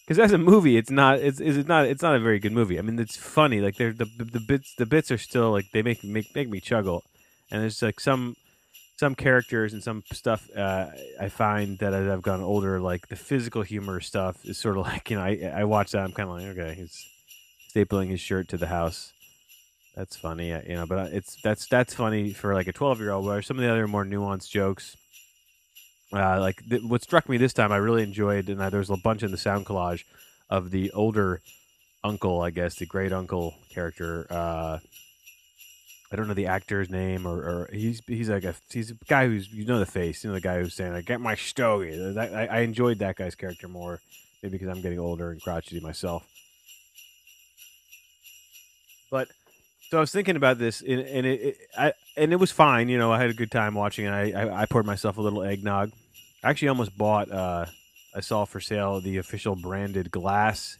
Because 0.05 0.19
as 0.19 0.33
a 0.33 0.37
movie, 0.37 0.77
it's 0.77 0.91
not. 0.91 1.19
It's 1.19 1.39
it's 1.39 1.67
not. 1.67 1.85
It's 1.85 2.01
not 2.01 2.15
a 2.15 2.19
very 2.19 2.39
good 2.39 2.51
movie. 2.51 2.77
I 2.77 2.81
mean, 2.81 2.99
it's 2.99 3.15
funny. 3.15 3.61
Like 3.61 3.77
they're 3.77 3.93
the 3.93 4.05
the 4.17 4.39
bits 4.39 4.75
the 4.75 4.85
bits 4.85 5.11
are 5.11 5.17
still 5.17 5.51
like 5.51 5.71
they 5.71 5.81
make 5.81 6.03
make 6.03 6.35
make 6.35 6.49
me 6.49 6.59
chuckle, 6.59 7.03
and 7.49 7.61
there's 7.61 7.81
like 7.81 7.99
some 7.99 8.35
some 8.97 9.15
characters 9.15 9.73
and 9.73 9.83
some 9.83 10.03
stuff 10.11 10.49
uh, 10.55 10.87
I 11.19 11.29
find 11.29 11.79
that 11.79 11.93
as 11.93 12.07
I've 12.07 12.21
gotten 12.21 12.43
older, 12.43 12.79
like 12.79 13.07
the 13.07 13.15
physical 13.15 13.61
humor 13.61 13.99
stuff 13.99 14.45
is 14.45 14.57
sort 14.57 14.77
of 14.77 14.83
like 14.87 15.09
you 15.09 15.17
know 15.17 15.23
I 15.23 15.51
I 15.55 15.63
watch 15.63 15.91
that 15.91 16.03
I'm 16.03 16.11
kind 16.11 16.29
of 16.29 16.35
like 16.35 16.57
okay 16.57 16.75
he's 16.75 17.05
stapling 17.73 18.09
his 18.09 18.19
shirt 18.19 18.47
to 18.49 18.57
the 18.57 18.67
house. 18.67 19.13
That's 19.95 20.15
funny, 20.15 20.51
uh, 20.51 20.61
you 20.67 20.73
know, 20.73 20.87
but 20.87 21.13
it's 21.13 21.39
that's 21.43 21.67
that's 21.67 21.93
funny 21.93 22.33
for 22.33 22.55
like 22.55 22.67
a 22.67 22.73
12 22.73 22.99
year 22.99 23.11
old. 23.11 23.25
Where 23.25 23.41
some 23.43 23.57
of 23.57 23.63
the 23.63 23.69
other 23.69 23.87
more 23.87 24.03
nuanced 24.03 24.49
jokes, 24.49 24.97
uh, 26.11 26.39
like 26.39 26.67
th- 26.67 26.81
what 26.83 27.03
struck 27.03 27.29
me 27.29 27.37
this 27.37 27.53
time, 27.53 27.71
I 27.71 27.77
really 27.77 28.01
enjoyed, 28.01 28.49
and 28.49 28.59
uh, 28.59 28.69
there's 28.71 28.89
a 28.89 28.97
bunch 28.97 29.21
in 29.21 29.29
the 29.29 29.37
sound 29.37 29.67
collage 29.67 30.03
of 30.49 30.71
the 30.71 30.89
older 30.91 31.41
uncle, 32.03 32.41
I 32.41 32.49
guess, 32.49 32.75
the 32.75 32.87
great 32.87 33.13
uncle 33.13 33.53
character. 33.69 34.25
Uh, 34.31 34.79
I 36.11 36.15
don't 36.15 36.27
know 36.27 36.33
the 36.33 36.47
actor's 36.47 36.89
name, 36.89 37.27
or, 37.27 37.37
or 37.37 37.69
he's 37.71 38.01
he's 38.07 38.29
like 38.29 38.45
a 38.45 38.55
he's 38.71 38.89
a 38.89 38.95
guy 39.07 39.27
who's 39.27 39.51
you 39.53 39.65
know 39.65 39.77
the 39.77 39.85
face, 39.85 40.23
you 40.23 40.31
know 40.31 40.35
the 40.35 40.41
guy 40.41 40.59
who's 40.59 40.73
saying, 40.73 40.93
"I 40.93 41.01
get 41.01 41.21
my 41.21 41.35
stogie." 41.35 42.17
I, 42.17 42.47
I 42.47 42.59
enjoyed 42.61 42.97
that 42.99 43.15
guy's 43.15 43.35
character 43.35 43.67
more, 43.67 43.99
maybe 44.41 44.57
because 44.57 44.69
I'm 44.69 44.81
getting 44.81 44.99
older 44.99 45.29
and 45.29 45.41
crotchety 45.41 45.79
myself. 45.79 46.27
But 49.11 49.27
so 49.93 49.97
I 49.97 50.01
was 50.01 50.11
thinking 50.11 50.35
about 50.35 50.57
this, 50.57 50.81
and, 50.81 51.01
and 51.01 51.23
it, 51.23 51.41
it, 51.41 51.57
I 51.77 51.93
and 52.17 52.33
it 52.33 52.37
was 52.37 52.51
fine. 52.51 52.89
You 52.89 52.97
know, 52.97 53.11
I 53.11 53.21
had 53.21 53.29
a 53.29 53.33
good 53.35 53.51
time 53.51 53.75
watching 53.75 54.05
it. 54.05 54.09
I, 54.09 54.31
I, 54.31 54.61
I 54.63 54.65
poured 54.65 54.87
myself 54.87 55.19
a 55.19 55.21
little 55.21 55.43
eggnog. 55.43 55.91
I 56.43 56.49
actually 56.49 56.69
almost 56.69 56.97
bought. 56.97 57.31
Uh, 57.31 57.67
I 58.15 58.21
saw 58.21 58.45
for 58.45 58.59
sale 58.59 58.99
the 59.01 59.17
official 59.17 59.55
branded 59.55 60.09
glass 60.09 60.79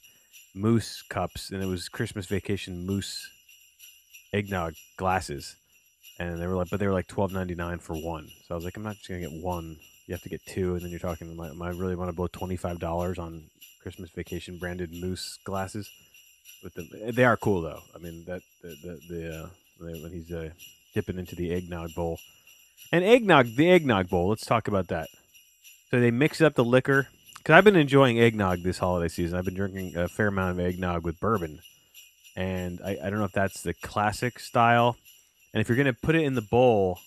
moose 0.55 1.03
cups, 1.03 1.51
and 1.51 1.62
it 1.62 1.67
was 1.67 1.89
Christmas 1.89 2.25
Vacation 2.25 2.88
moose 2.88 3.29
eggnog 4.34 4.74
glasses, 4.98 5.58
and 6.17 6.41
they 6.41 6.48
were 6.48 6.55
like, 6.55 6.72
but 6.72 6.79
they 6.79 6.88
were 6.88 6.93
like 6.93 7.05
twelve 7.05 7.32
ninety 7.32 7.53
nine 7.53 7.77
for 7.77 7.93
one. 7.93 8.27
So 8.48 8.55
I 8.55 8.58
was 8.58 8.65
like, 8.65 8.77
I'm 8.77 8.84
not 8.84 8.96
just 8.96 9.10
gonna 9.10 9.22
get 9.22 9.43
one. 9.43 9.77
You 10.08 10.15
have 10.15 10.24
to 10.24 10.29
get 10.29 10.43
two, 10.48 10.74
and 10.74 10.82
then 10.82 10.89
you're 10.89 11.00
talking. 11.00 11.29
Am 11.29 11.39
I, 11.39 11.50
am 11.50 11.62
I 11.62 11.70
really 11.70 11.96
want 11.96 12.10
to 12.10 12.15
blow 12.15 12.29
twenty 12.32 12.58
five 12.58 12.79
dollars 12.79 13.20
on 13.20 13.43
Christmas 13.84 14.10
Vacation 14.10 14.58
branded 14.58 14.91
moose 14.91 15.38
glasses? 15.43 15.88
With 16.63 16.75
them, 16.75 16.88
they 17.12 17.25
are 17.25 17.38
cool 17.38 17.62
though. 17.62 17.82
I 17.93 17.98
mean 17.98 18.24
that 18.25 18.41
the 18.62 18.70
the, 18.84 19.00
the 19.10 19.43
uh, 19.43 19.48
when 19.79 20.12
he's 20.12 20.32
uh, 20.32 20.50
dipping 20.93 21.20
into 21.20 21.36
the 21.36 21.51
eggnog 21.51 21.93
bowl, 21.93 22.20
and 22.91 23.03
eggnog, 23.03 23.55
the 23.55 23.70
eggnog 23.70 24.10
bowl. 24.10 24.29
Let's 24.29 24.46
talk 24.46 24.67
about 24.67 24.88
that. 24.88 25.10
So 25.91 26.00
they 26.00 26.12
mix 26.12 26.41
up 26.41 26.55
the 26.55 26.63
liquor 26.63 27.08
because 27.38 27.53
I've 27.53 27.65
been 27.65 27.75
enjoying 27.75 28.20
eggnog 28.20 28.63
this 28.63 28.77
holiday 28.77 29.10
season. 29.10 29.38
I've 29.38 29.46
been 29.46 29.55
drinking 29.55 29.98
a 29.98 30.08
fair 30.08 30.27
amount 30.27 30.58
of 30.58 30.65
eggnog 30.65 31.03
with 31.03 31.20
bourbon 31.20 31.60
and 32.36 32.82
I, 32.84 32.98
I 33.03 33.10
don't 33.10 33.20
know 33.20 33.25
if 33.25 33.32
that's 33.32 33.62
the 33.62 33.74
classic 33.74 34.39
style. 34.39 34.98
And 35.53 35.62
if 35.62 35.70
you're 35.70 35.77
gonna 35.77 35.93
put 35.93 36.15
it 36.15 36.24
in 36.24 36.36
the 36.36 36.41
bowl, 36.41 37.00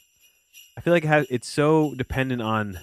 I 0.76 0.80
feel 0.80 0.92
like 0.92 1.04
it 1.04 1.08
has, 1.08 1.26
it's 1.30 1.48
so 1.48 1.94
dependent 1.94 2.42
on 2.42 2.78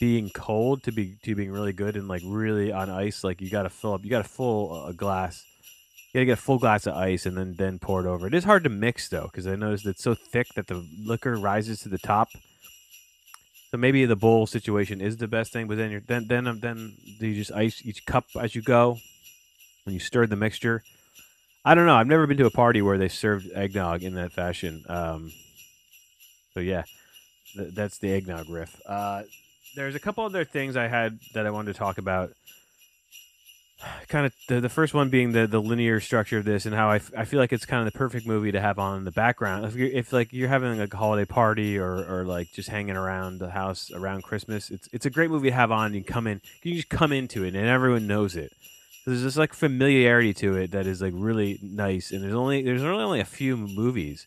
being 0.00 0.30
cold 0.30 0.82
to 0.84 0.92
be 0.92 1.16
to 1.22 1.34
being 1.34 1.52
really 1.52 1.72
good 1.72 1.96
and 1.96 2.08
like 2.08 2.22
really 2.24 2.72
on 2.72 2.90
ice. 2.90 3.22
Like 3.24 3.40
you 3.40 3.50
got 3.50 3.62
to 3.64 3.70
fill 3.70 3.94
up, 3.94 4.04
you 4.04 4.10
got 4.10 4.22
to 4.22 4.28
fill 4.28 4.86
a 4.86 4.92
glass. 4.92 5.44
You 6.14 6.20
gotta 6.20 6.26
get 6.26 6.38
a 6.38 6.42
full 6.42 6.58
glass 6.58 6.86
of 6.86 6.94
ice 6.94 7.26
and 7.26 7.36
then 7.36 7.54
then 7.56 7.78
pour 7.78 8.00
it 8.00 8.06
over. 8.06 8.26
It 8.26 8.34
is 8.34 8.44
hard 8.44 8.64
to 8.64 8.70
mix 8.70 9.08
though 9.08 9.24
because 9.24 9.46
I 9.46 9.56
noticed 9.56 9.84
it's 9.84 10.02
so 10.02 10.14
thick 10.14 10.46
that 10.54 10.68
the 10.68 10.86
liquor 11.04 11.36
rises 11.36 11.80
to 11.80 11.90
the 11.90 11.98
top. 11.98 12.30
So 13.70 13.76
maybe 13.76 14.06
the 14.06 14.16
bowl 14.16 14.46
situation 14.46 15.00
is 15.00 15.16
the 15.18 15.28
best 15.28 15.52
thing, 15.52 15.66
but 15.66 15.76
then 15.76 15.90
you're 15.90 16.00
then 16.00 16.28
then 16.28 16.60
then 16.60 16.96
you 17.18 17.34
just 17.34 17.52
ice 17.52 17.82
each 17.84 18.06
cup 18.06 18.26
as 18.40 18.54
you 18.54 18.62
go 18.62 18.98
when 19.84 19.92
you 19.92 20.00
stir 20.00 20.26
the 20.26 20.36
mixture 20.36 20.84
I 21.64 21.74
don't 21.74 21.86
know. 21.86 21.94
I've 21.94 22.06
never 22.06 22.26
been 22.26 22.36
to 22.38 22.46
a 22.46 22.50
party 22.50 22.82
where 22.82 22.98
they 22.98 23.08
served 23.08 23.50
eggnog 23.54 24.02
in 24.02 24.14
that 24.16 24.32
fashion. 24.32 24.84
Um, 24.86 25.32
so 26.52 26.60
yeah, 26.60 26.82
th- 27.54 27.72
that's 27.72 27.98
the 27.98 28.12
eggnog 28.12 28.50
riff. 28.50 28.80
Uh, 28.86 29.22
there's 29.74 29.94
a 29.94 29.98
couple 29.98 30.24
other 30.24 30.44
things 30.44 30.76
I 30.76 30.88
had 30.88 31.18
that 31.32 31.46
I 31.46 31.50
wanted 31.50 31.72
to 31.72 31.78
talk 31.78 31.96
about. 31.96 32.32
Kind 34.08 34.26
of 34.26 34.34
the, 34.48 34.60
the 34.60 34.68
first 34.68 34.94
one 34.94 35.10
being 35.10 35.32
the, 35.32 35.46
the 35.46 35.60
linear 35.60 36.00
structure 36.00 36.38
of 36.38 36.44
this 36.44 36.66
and 36.66 36.74
how 36.74 36.90
I, 36.90 36.96
f- 36.96 37.12
I 37.16 37.24
feel 37.24 37.40
like 37.40 37.52
it's 37.52 37.66
kind 37.66 37.86
of 37.86 37.92
the 37.92 37.98
perfect 37.98 38.26
movie 38.26 38.52
to 38.52 38.60
have 38.60 38.78
on 38.78 38.98
in 38.98 39.04
the 39.04 39.10
background. 39.10 39.64
If, 39.64 39.74
you're 39.74 39.88
if 39.88 40.12
like 40.12 40.32
you're 40.32 40.48
having 40.48 40.78
like 40.78 40.92
a 40.92 40.96
holiday 40.96 41.24
party 41.24 41.78
or, 41.78 42.04
or 42.04 42.24
like 42.24 42.52
just 42.52 42.68
hanging 42.68 42.96
around 42.96 43.38
the 43.38 43.50
house 43.50 43.90
around 43.92 44.22
Christmas, 44.22 44.70
it's 44.70 44.88
it's 44.92 45.06
a 45.06 45.10
great 45.10 45.30
movie 45.30 45.50
to 45.50 45.54
have 45.54 45.72
on. 45.72 45.94
You 45.94 46.04
come 46.04 46.26
in, 46.26 46.40
you 46.62 46.74
just 46.76 46.88
come 46.88 47.12
into 47.12 47.44
it 47.44 47.54
and 47.54 47.66
everyone 47.66 48.06
knows 48.06 48.36
it 48.36 48.52
there's 49.04 49.22
this 49.22 49.36
like 49.36 49.52
familiarity 49.52 50.32
to 50.32 50.56
it 50.56 50.70
that 50.70 50.86
is 50.86 51.02
like 51.02 51.12
really 51.14 51.58
nice 51.62 52.10
and 52.10 52.22
there's 52.22 52.34
only 52.34 52.62
there's 52.62 52.82
really 52.82 53.02
only 53.02 53.20
a 53.20 53.24
few 53.24 53.56
movies 53.56 54.26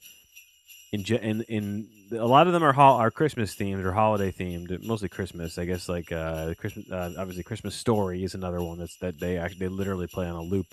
in 0.92 1.04
in 1.04 1.42
in 1.44 1.88
a 2.12 2.26
lot 2.26 2.48
of 2.48 2.54
them 2.54 2.64
are 2.64 2.74
ho- 2.74 2.98
are 2.98 3.12
Christmas 3.12 3.56
themed 3.56 3.84
or 3.84 3.92
holiday 3.92 4.32
themed 4.32 4.84
mostly 4.84 5.10
Christmas 5.10 5.58
I 5.58 5.66
guess 5.66 5.90
like 5.90 6.12
uh 6.12 6.54
Christmas 6.58 6.90
uh, 6.92 7.14
obviously 7.18 7.44
Christmas 7.44 7.76
Story 7.76 8.24
is 8.24 8.36
another 8.36 8.62
one 8.62 8.80
that's 8.80 8.98
that 8.98 9.20
they 9.20 9.38
actually 9.38 9.60
they 9.60 9.68
literally 9.68 10.08
play 10.08 10.28
on 10.28 10.36
a 10.36 10.42
loop. 10.42 10.68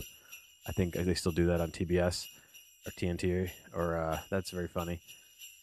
I 0.67 0.73
think 0.73 0.95
they 0.95 1.15
still 1.15 1.33
do 1.33 1.47
that 1.47 1.61
on 1.61 1.71
TBS 1.71 2.27
or 2.87 2.91
TNT 2.93 3.51
or 3.75 3.97
uh, 3.97 4.19
that's 4.31 4.51
very 4.51 4.69
funny. 4.69 5.01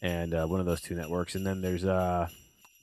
And 0.00 0.34
uh, 0.34 0.46
one 0.46 0.60
of 0.60 0.66
those 0.66 0.80
two 0.80 0.94
networks. 0.94 1.34
And 1.34 1.46
then 1.46 1.60
there's 1.60 1.84
uh 1.84 2.28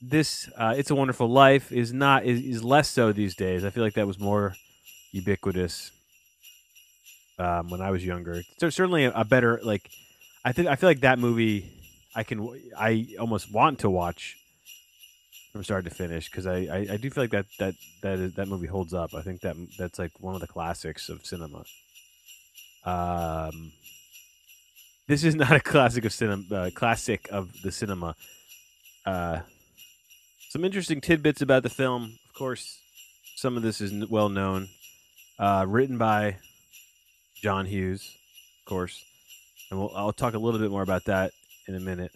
this 0.02 0.48
uh, 0.56 0.74
It's 0.76 0.90
a 0.90 0.94
Wonderful 0.94 1.28
Life 1.28 1.72
is 1.72 1.92
not 1.92 2.24
is, 2.24 2.40
is 2.40 2.64
less 2.64 2.88
so 2.88 3.12
these 3.12 3.34
days. 3.34 3.64
I 3.64 3.70
feel 3.70 3.84
like 3.84 3.94
that 3.94 4.06
was 4.06 4.18
more 4.18 4.54
ubiquitous 5.12 5.90
um, 7.38 7.68
when 7.68 7.80
I 7.80 7.90
was 7.90 8.04
younger. 8.04 8.42
So 8.58 8.70
certainly 8.70 9.04
a, 9.04 9.12
a, 9.12 9.24
better 9.24 9.60
like 9.62 9.90
I 10.44 10.52
think 10.52 10.68
I 10.68 10.76
feel 10.76 10.88
like 10.88 11.00
that 11.00 11.18
movie 11.18 11.70
I 12.14 12.22
can 12.24 12.48
I 12.76 13.06
almost 13.18 13.52
want 13.52 13.80
to 13.80 13.90
watch 13.90 14.36
from 15.52 15.64
start 15.64 15.84
to 15.84 15.90
finish 15.90 16.30
because 16.30 16.46
I, 16.46 16.58
I, 16.58 16.86
I 16.92 16.96
do 16.96 17.10
feel 17.10 17.24
like 17.24 17.30
that 17.30 17.46
that 17.58 17.74
that 18.02 18.18
is, 18.18 18.34
that 18.34 18.48
movie 18.48 18.66
holds 18.66 18.94
up. 18.94 19.14
I 19.14 19.22
think 19.22 19.40
that 19.42 19.56
that's 19.78 19.98
like 19.98 20.12
one 20.20 20.34
of 20.34 20.40
the 20.40 20.46
classics 20.46 21.08
of 21.08 21.24
cinema. 21.24 21.64
Um, 22.84 23.72
this 25.06 25.24
is 25.24 25.34
not 25.36 25.52
a 25.52 25.60
classic 25.60 26.04
of 26.04 26.12
cinema. 26.12 26.44
Uh, 26.54 26.70
classic 26.70 27.28
of 27.30 27.62
the 27.62 27.72
cinema. 27.72 28.14
Uh, 29.06 29.40
some 30.50 30.64
interesting 30.64 31.00
tidbits 31.00 31.42
about 31.42 31.62
the 31.62 31.70
film. 31.70 32.18
Of 32.28 32.34
course, 32.34 32.78
some 33.36 33.56
of 33.56 33.62
this 33.62 33.80
is 33.80 34.08
well 34.08 34.28
known. 34.28 34.68
Uh, 35.38 35.64
written 35.66 35.96
by 35.96 36.36
John 37.36 37.64
Hughes, 37.64 38.14
of 38.60 38.68
course, 38.68 39.02
and 39.70 39.80
we'll, 39.80 39.90
I'll 39.96 40.12
talk 40.12 40.34
a 40.34 40.38
little 40.38 40.60
bit 40.60 40.70
more 40.70 40.82
about 40.82 41.04
that 41.06 41.32
in 41.70 41.76
a 41.76 41.80
minute. 41.80 42.12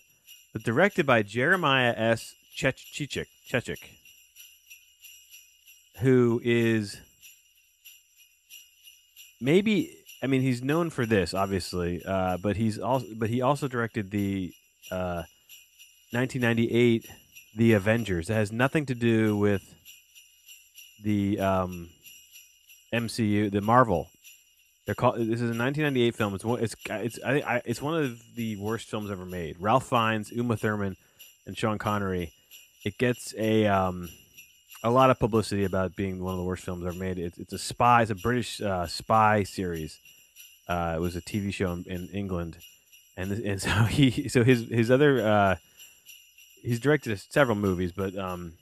But 0.53 0.63
directed 0.63 1.07
by 1.07 1.23
Jeremiah 1.23 1.95
S. 1.97 2.35
Chechik, 2.57 3.27
Chechik, 3.49 3.79
who 6.01 6.41
is 6.45 7.01
maybe 9.41 9.97
I 10.23 10.27
mean 10.27 10.41
he's 10.41 10.63
known 10.63 10.91
for 10.91 11.07
this 11.07 11.35
obviously, 11.35 12.03
uh, 12.05 12.37
but 12.37 12.57
he's 12.57 12.79
also 12.79 13.07
but 13.17 13.31
he 13.31 13.43
also 13.43 13.67
directed 13.69 14.11
the 14.11 14.53
uh, 14.91 15.25
1998 16.13 17.09
The 17.57 17.73
Avengers. 17.73 18.31
It 18.31 18.35
has 18.35 18.53
nothing 18.53 18.87
to 18.87 18.95
do 18.95 19.37
with 19.37 19.75
the 21.03 21.41
um, 21.41 21.91
MCU, 22.93 23.51
the 23.51 23.61
Marvel. 23.61 24.09
They're 24.87 24.95
called. 24.95 25.17
This 25.17 25.41
is 25.41 25.51
a 25.51 25.59
1998 25.59 26.15
film. 26.15 26.35
It's 26.35 26.45
one. 26.45 26.63
It's 26.63 26.77
it's 26.89 27.19
I, 27.25 27.33
I, 27.41 27.63
it's 27.65 27.81
one 27.81 28.03
of 28.03 28.21
the 28.35 28.57
worst 28.57 28.89
films 28.89 29.11
ever 29.11 29.25
made. 29.25 29.57
Ralph 29.59 29.89
Fiennes, 29.89 30.31
Uma 30.33 30.57
Thurman, 30.57 30.97
and 31.47 31.57
Sean 31.57 31.79
Connery. 31.79 32.33
It 32.85 32.99
gets 32.99 33.35
a 33.39 33.67
um, 33.67 34.11
a 34.83 34.91
lot 34.91 35.09
of 35.09 35.19
publicity 35.19 35.65
about 35.65 35.97
being 35.97 36.23
one 36.23 36.35
of 36.35 36.39
the 36.39 36.45
worst 36.45 36.65
films 36.65 36.85
ever 36.85 36.97
made. 36.97 37.19
It's 37.19 37.39
it's 37.39 37.53
a 37.55 37.59
spy. 37.59 38.03
It's 38.03 38.11
a 38.11 38.15
British 38.15 38.61
uh, 38.61 38.87
spy 38.87 39.43
series. 39.43 39.99
Uh, 40.69 40.95
it 40.97 41.01
was 41.01 41.17
a 41.17 41.23
TV 41.23 41.53
show 41.53 41.73
in, 41.73 41.85
in 41.89 42.09
England, 42.09 42.59
and 43.17 43.31
th- 43.31 43.43
and 43.47 43.63
so 43.63 43.71
he 43.85 44.29
so 44.29 44.45
his 44.45 44.69
his 44.69 44.91
other 44.91 45.27
uh, 45.27 45.57
he's 46.63 46.79
directed 46.79 47.19
several 47.19 47.57
movies, 47.57 47.93
but 47.93 48.15
um, 48.19 48.53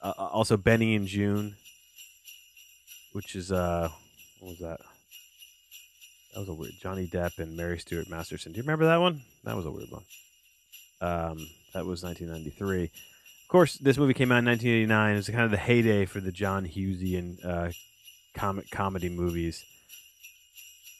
uh, 0.00 0.12
also 0.16 0.56
Benny 0.56 0.94
and 0.94 1.08
Joon, 1.08 1.56
which 3.12 3.34
is 3.34 3.50
uh, 3.50 3.88
what 4.40 4.50
was 4.50 4.58
that? 4.58 4.80
That 6.32 6.40
was 6.40 6.48
a 6.48 6.54
weird 6.54 6.74
Johnny 6.80 7.06
Depp 7.06 7.38
and 7.38 7.56
Mary 7.56 7.78
Stuart 7.78 8.08
Masterson. 8.08 8.52
Do 8.52 8.56
you 8.56 8.62
remember 8.62 8.86
that 8.86 9.00
one? 9.00 9.22
That 9.44 9.56
was 9.56 9.66
a 9.66 9.70
weird 9.70 9.90
one. 9.90 10.04
Um, 11.00 11.48
that 11.74 11.86
was 11.86 12.02
1993. 12.02 12.84
Of 12.84 12.90
course, 13.48 13.74
this 13.78 13.98
movie 13.98 14.14
came 14.14 14.30
out 14.32 14.38
in 14.38 14.46
1989. 14.46 15.12
It 15.12 15.16
was 15.16 15.28
kind 15.28 15.42
of 15.42 15.50
the 15.50 15.56
heyday 15.56 16.06
for 16.06 16.20
the 16.20 16.32
John 16.32 16.66
Hughesian 16.66 17.44
uh, 17.44 17.72
comic 18.34 18.70
comedy 18.70 19.08
movies. 19.08 19.64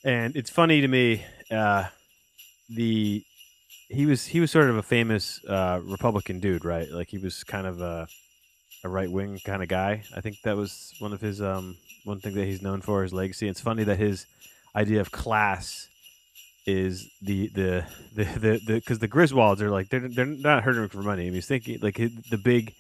And 0.04 0.34
it's 0.36 0.50
funny 0.50 0.80
to 0.80 0.88
me, 0.88 1.24
uh, 1.50 1.84
the 2.68 3.24
he 3.88 4.06
was 4.06 4.26
he 4.26 4.40
was 4.40 4.50
sort 4.50 4.70
of 4.70 4.76
a 4.76 4.82
famous 4.82 5.44
uh, 5.44 5.80
Republican 5.84 6.40
dude, 6.40 6.64
right? 6.64 6.88
Like 6.90 7.08
he 7.08 7.18
was 7.18 7.44
kind 7.44 7.66
of 7.66 7.80
a 7.80 8.06
a 8.84 8.88
right 8.88 9.10
wing 9.10 9.40
kind 9.44 9.62
of 9.62 9.68
guy. 9.68 10.04
I 10.14 10.20
think 10.20 10.40
that 10.42 10.56
was 10.56 10.94
one 10.98 11.12
of 11.12 11.20
his 11.20 11.40
um 11.42 11.76
one 12.04 12.20
thing 12.20 12.34
that 12.34 12.46
he's 12.46 12.62
known 12.62 12.80
for 12.80 13.02
his 13.02 13.12
legacy. 13.12 13.48
It's 13.48 13.60
funny 13.60 13.84
that 13.84 13.98
his 13.98 14.26
idea 14.74 15.00
of 15.00 15.10
class 15.10 15.88
is 16.66 17.10
the 17.22 17.48
the 17.48 17.86
the 18.14 18.24
the 18.24 18.74
because 18.74 18.98
the, 18.98 19.06
the, 19.06 19.12
Griswolds 19.12 19.60
are 19.60 19.70
like 19.70 19.88
they're 19.88 20.08
they're 20.08 20.26
not 20.26 20.62
hurting 20.62 20.88
for 20.88 21.02
money. 21.02 21.22
I 21.22 21.24
mean, 21.26 21.34
he's 21.34 21.46
thinking 21.46 21.78
like 21.80 21.96
the 21.96 22.40
big 22.42 22.74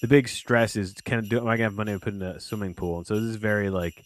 the 0.00 0.08
big 0.08 0.28
stress 0.28 0.76
is 0.76 0.94
kind 1.04 1.22
of 1.22 1.28
do 1.28 1.38
am 1.38 1.46
I 1.48 1.56
gonna 1.56 1.64
have 1.64 1.74
money 1.74 1.92
to 1.92 2.00
put 2.00 2.14
in 2.14 2.22
a 2.22 2.40
swimming 2.40 2.74
pool? 2.74 2.98
And 2.98 3.06
so 3.06 3.14
this 3.14 3.30
is 3.30 3.36
very 3.36 3.70
like 3.70 4.04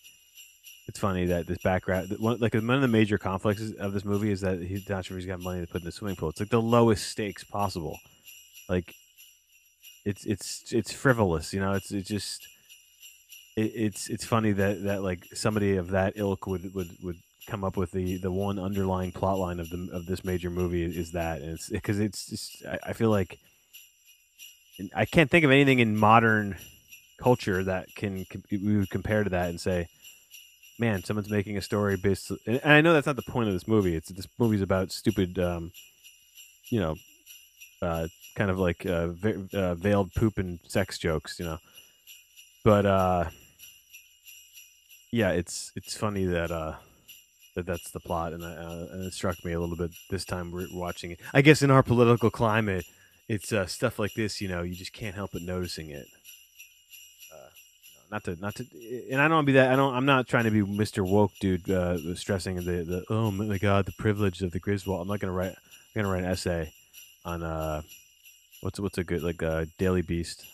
it's 0.87 0.99
funny 0.99 1.27
that 1.27 1.47
this 1.47 1.59
background 1.59 2.15
one 2.19 2.39
like 2.39 2.55
one 2.55 2.71
of 2.71 2.83
the 2.83 2.89
major 2.89 3.19
conflicts 3.19 3.63
of 3.79 3.93
this 3.93 4.05
movie 4.05 4.31
is 4.31 4.41
that 4.41 4.61
he's 4.61 4.89
not 4.89 5.05
sure 5.05 5.17
if 5.17 5.23
he's 5.23 5.29
got 5.29 5.41
money 5.41 5.61
to 5.61 5.67
put 5.67 5.83
in 5.83 5.89
a 5.89 5.93
swimming 5.93 6.17
pool. 6.17 6.31
It's 6.31 6.41
like 6.41 6.49
the 6.49 6.61
lowest 6.61 7.09
stakes 7.09 7.45
possible. 7.45 7.99
Like 8.69 8.95
it's 10.05 10.25
it's 10.25 10.73
it's 10.73 10.93
frivolous, 10.93 11.53
you 11.53 11.61
know. 11.61 11.73
It's 11.73 11.91
it's 11.91 12.09
just 12.09 12.47
it, 13.57 13.73
it's 13.75 14.09
it's 14.09 14.25
funny 14.25 14.53
that 14.53 14.85
that 14.85 15.03
like 15.03 15.25
somebody 15.35 15.77
of 15.77 15.91
that 15.91 16.15
ilk 16.17 16.47
would 16.47 16.75
would 16.75 16.91
would 17.03 17.17
come 17.47 17.65
up 17.65 17.77
with 17.77 17.91
the 17.93 18.17
the 18.19 18.31
one 18.31 18.59
underlying 18.59 19.13
plot 19.13 19.39
line 19.39 19.61
of 19.61 19.69
the 19.71 19.89
of 19.93 20.07
this 20.07 20.25
major 20.25 20.51
movie 20.51 20.85
is 20.85 21.13
that 21.13 21.41
and 21.41 21.53
it's 21.53 21.69
because 21.69 21.99
it's 21.99 22.27
just 22.27 22.65
I, 22.65 22.79
I, 22.89 22.93
feel 22.93 23.11
like 23.11 23.39
I 24.95 25.05
can't 25.05 25.31
think 25.31 25.45
of 25.45 25.51
anything 25.51 25.81
in 25.81 25.97
modern 25.97 26.57
culture 27.19 27.65
that 27.65 27.95
can 27.95 28.25
we 28.51 28.77
would 28.77 28.91
compare 28.91 29.25
to 29.25 29.31
that 29.31 29.49
and 29.49 29.61
say 29.61 29.89
man 30.79 31.03
someone's 31.03 31.31
making 31.31 31.57
a 31.57 31.63
story 31.63 31.97
based 31.97 32.31
and 32.47 32.61
I 32.65 32.81
know 32.81 32.93
that's 32.93 33.07
not 33.07 33.17
the 33.17 33.23
point 33.23 33.49
of 33.49 33.55
this 33.55 33.67
movie 33.67 33.97
it's 33.97 34.11
this 34.11 34.29
movie's 34.39 34.63
about 34.63 34.93
stupid 34.93 35.39
um, 35.39 35.73
you 36.71 36.79
know 36.79 36.97
uh, 37.83 38.07
kind 38.37 38.51
of 38.51 38.59
like 38.59 38.87
uh, 38.87 39.09
uh, 39.55 39.75
veiled 39.75 40.13
poop 40.15 40.39
and 40.39 40.59
sex 40.67 40.99
jokes 40.99 41.39
you 41.39 41.45
know 41.45 41.59
but 42.65 42.87
uh 42.87 43.25
yeah 45.13 45.31
it's 45.31 45.73
it's 45.77 45.97
funny 45.97 46.25
that 46.25 46.51
uh 46.51 46.75
that 47.55 47.67
that's 47.67 47.91
the 47.91 48.01
plot, 48.01 48.33
and, 48.33 48.43
uh, 48.43 48.87
and 48.93 49.05
it 49.05 49.13
struck 49.13 49.45
me 49.45 49.53
a 49.53 49.61
little 49.61 49.77
bit 49.77 49.91
this 50.09 50.25
time 50.25 50.53
watching 50.73 51.13
it. 51.13 51.21
I 51.35 51.43
guess 51.43 51.63
in 51.63 51.71
our 51.71 51.83
political 51.83 52.31
climate, 52.31 52.85
it's 53.29 53.53
uh, 53.53 53.67
stuff 53.67 53.99
like 53.99 54.15
this. 54.15 54.41
You 54.41 54.49
know, 54.49 54.63
you 54.63 54.75
just 54.75 54.93
can't 54.93 55.15
help 55.15 55.33
but 55.33 55.43
noticing 55.43 55.91
it. 55.91 56.07
Uh, 57.33 57.49
not 58.11 58.25
to, 58.25 58.37
not 58.37 58.55
to, 58.57 58.67
and 59.11 59.21
I 59.21 59.29
don't 59.29 59.45
be 59.45 59.53
that. 59.53 59.73
I 59.73 59.77
don't. 59.77 59.95
I'm 59.95 60.07
not 60.07 60.29
trying 60.29 60.45
to 60.45 60.51
be 60.51 60.63
Mr. 60.63 61.09
Woke 61.09 61.33
dude, 61.41 61.69
uh, 61.71 62.15
stressing 62.15 62.57
the 62.57 62.85
the 62.85 63.05
oh 63.11 63.31
my 63.31 63.59
god, 63.59 63.87
the 63.87 63.93
privilege 63.93 64.43
of 64.43 64.53
the 64.53 64.61
Griswold. 64.61 65.03
I'm 65.03 65.09
not 65.09 65.21
gonna 65.21 65.33
write. 65.33 65.55
I'm 65.95 66.03
gonna 66.03 66.13
write 66.13 66.25
an 66.25 66.31
essay 66.31 66.73
on 67.25 67.43
uh, 67.43 67.83
what's 68.61 68.81
what's 68.81 68.99
a 68.99 69.05
good 69.05 69.23
like 69.23 69.43
uh, 69.43 69.67
Daily 69.79 70.03
Beast. 70.03 70.45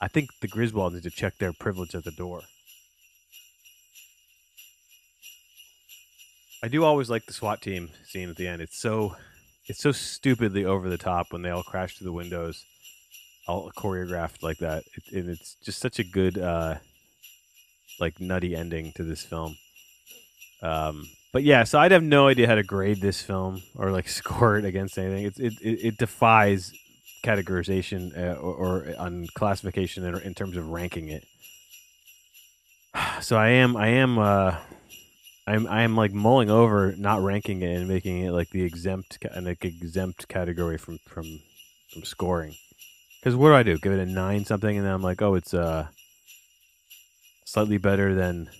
I 0.00 0.08
think 0.08 0.30
the 0.40 0.48
Griswold 0.48 0.94
need 0.94 1.04
to 1.04 1.10
check 1.10 1.38
their 1.38 1.52
privilege 1.52 1.94
at 1.94 2.04
the 2.04 2.10
door. 2.10 2.42
I 6.64 6.68
do 6.68 6.84
always 6.84 7.10
like 7.10 7.26
the 7.26 7.32
SWAT 7.32 7.60
team 7.60 7.90
scene 8.06 8.28
at 8.28 8.36
the 8.36 8.46
end. 8.46 8.62
It's 8.62 8.78
so 8.78 9.16
it's 9.66 9.80
so 9.80 9.92
stupidly 9.92 10.64
over 10.64 10.88
the 10.88 10.98
top 10.98 11.32
when 11.32 11.42
they 11.42 11.50
all 11.50 11.62
crash 11.62 11.96
through 11.96 12.06
the 12.06 12.12
windows, 12.12 12.64
all 13.46 13.70
choreographed 13.76 14.42
like 14.42 14.58
that. 14.58 14.84
It, 14.94 15.12
and 15.12 15.28
it's 15.28 15.56
just 15.62 15.80
such 15.80 15.98
a 15.98 16.04
good, 16.04 16.38
uh, 16.38 16.76
like 18.00 18.20
nutty 18.20 18.56
ending 18.56 18.92
to 18.92 19.04
this 19.04 19.22
film. 19.22 19.56
Um, 20.62 21.08
but 21.32 21.42
yeah, 21.42 21.64
so 21.64 21.78
I'd 21.78 21.92
have 21.92 22.02
no 22.02 22.28
idea 22.28 22.46
how 22.46 22.54
to 22.54 22.62
grade 22.62 23.00
this 23.00 23.22
film 23.22 23.62
or 23.74 23.90
like 23.90 24.08
score 24.20 24.58
it 24.58 24.64
against 24.64 24.98
anything. 24.98 25.24
It, 25.24 25.38
it, 25.38 25.84
it 25.84 25.96
defies 25.96 26.72
categorization 27.24 28.16
uh, 28.16 28.34
or, 28.38 28.54
or, 28.54 28.94
on 28.98 29.26
classification 29.34 30.04
in, 30.04 30.18
in, 30.18 30.34
terms 30.34 30.56
of 30.56 30.68
ranking 30.68 31.08
it. 31.08 31.24
So 33.22 33.36
I 33.36 33.50
am 33.50 33.76
I 33.76 33.86
am 33.88 34.18
uh, 34.18 34.56
I'm 35.46 35.66
I'm 35.66 35.96
like 35.96 36.12
mulling 36.12 36.50
over 36.50 36.92
not 36.98 37.22
ranking 37.22 37.62
it 37.62 37.76
and 37.76 37.88
making 37.88 38.20
it 38.20 38.32
like 38.32 38.50
the 38.50 38.62
exempt 38.62 39.18
an 39.30 39.44
like 39.44 39.64
exempt 39.64 40.28
category 40.28 40.76
from 40.76 40.98
from 41.06 41.40
from 41.92 42.04
scoring. 42.04 42.54
Because 43.20 43.36
what 43.36 43.48
do 43.48 43.54
I 43.54 43.62
do? 43.62 43.78
Give 43.78 43.92
it 43.92 44.00
a 44.00 44.06
nine 44.06 44.44
something, 44.44 44.76
and 44.76 44.84
then 44.84 44.92
I'm 44.92 45.02
like, 45.02 45.22
oh, 45.22 45.34
it's 45.34 45.54
uh 45.54 45.86
slightly 47.44 47.78
better 47.78 48.14
than 48.14 48.50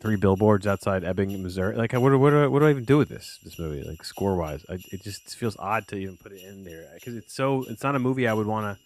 three 0.00 0.16
billboards 0.16 0.66
outside 0.66 1.04
Ebbing, 1.04 1.42
Missouri. 1.42 1.76
Like, 1.76 1.92
what 1.92 2.18
what 2.18 2.30
do 2.30 2.44
I, 2.44 2.46
what 2.46 2.60
do 2.60 2.66
I 2.66 2.70
even 2.70 2.84
do 2.84 2.98
with 2.98 3.08
this 3.08 3.38
this 3.42 3.58
movie? 3.58 3.82
Like 3.82 4.04
score 4.04 4.36
wise, 4.36 4.64
it 4.68 5.02
just 5.02 5.36
feels 5.36 5.56
odd 5.58 5.86
to 5.88 5.96
even 5.96 6.16
put 6.16 6.32
it 6.32 6.42
in 6.42 6.64
there 6.64 6.86
because 6.94 7.16
it's 7.16 7.34
so 7.34 7.64
it's 7.68 7.82
not 7.82 7.94
a 7.94 7.98
movie 7.98 8.28
I 8.28 8.32
would 8.32 8.46
want 8.46 8.76
to. 8.76 8.84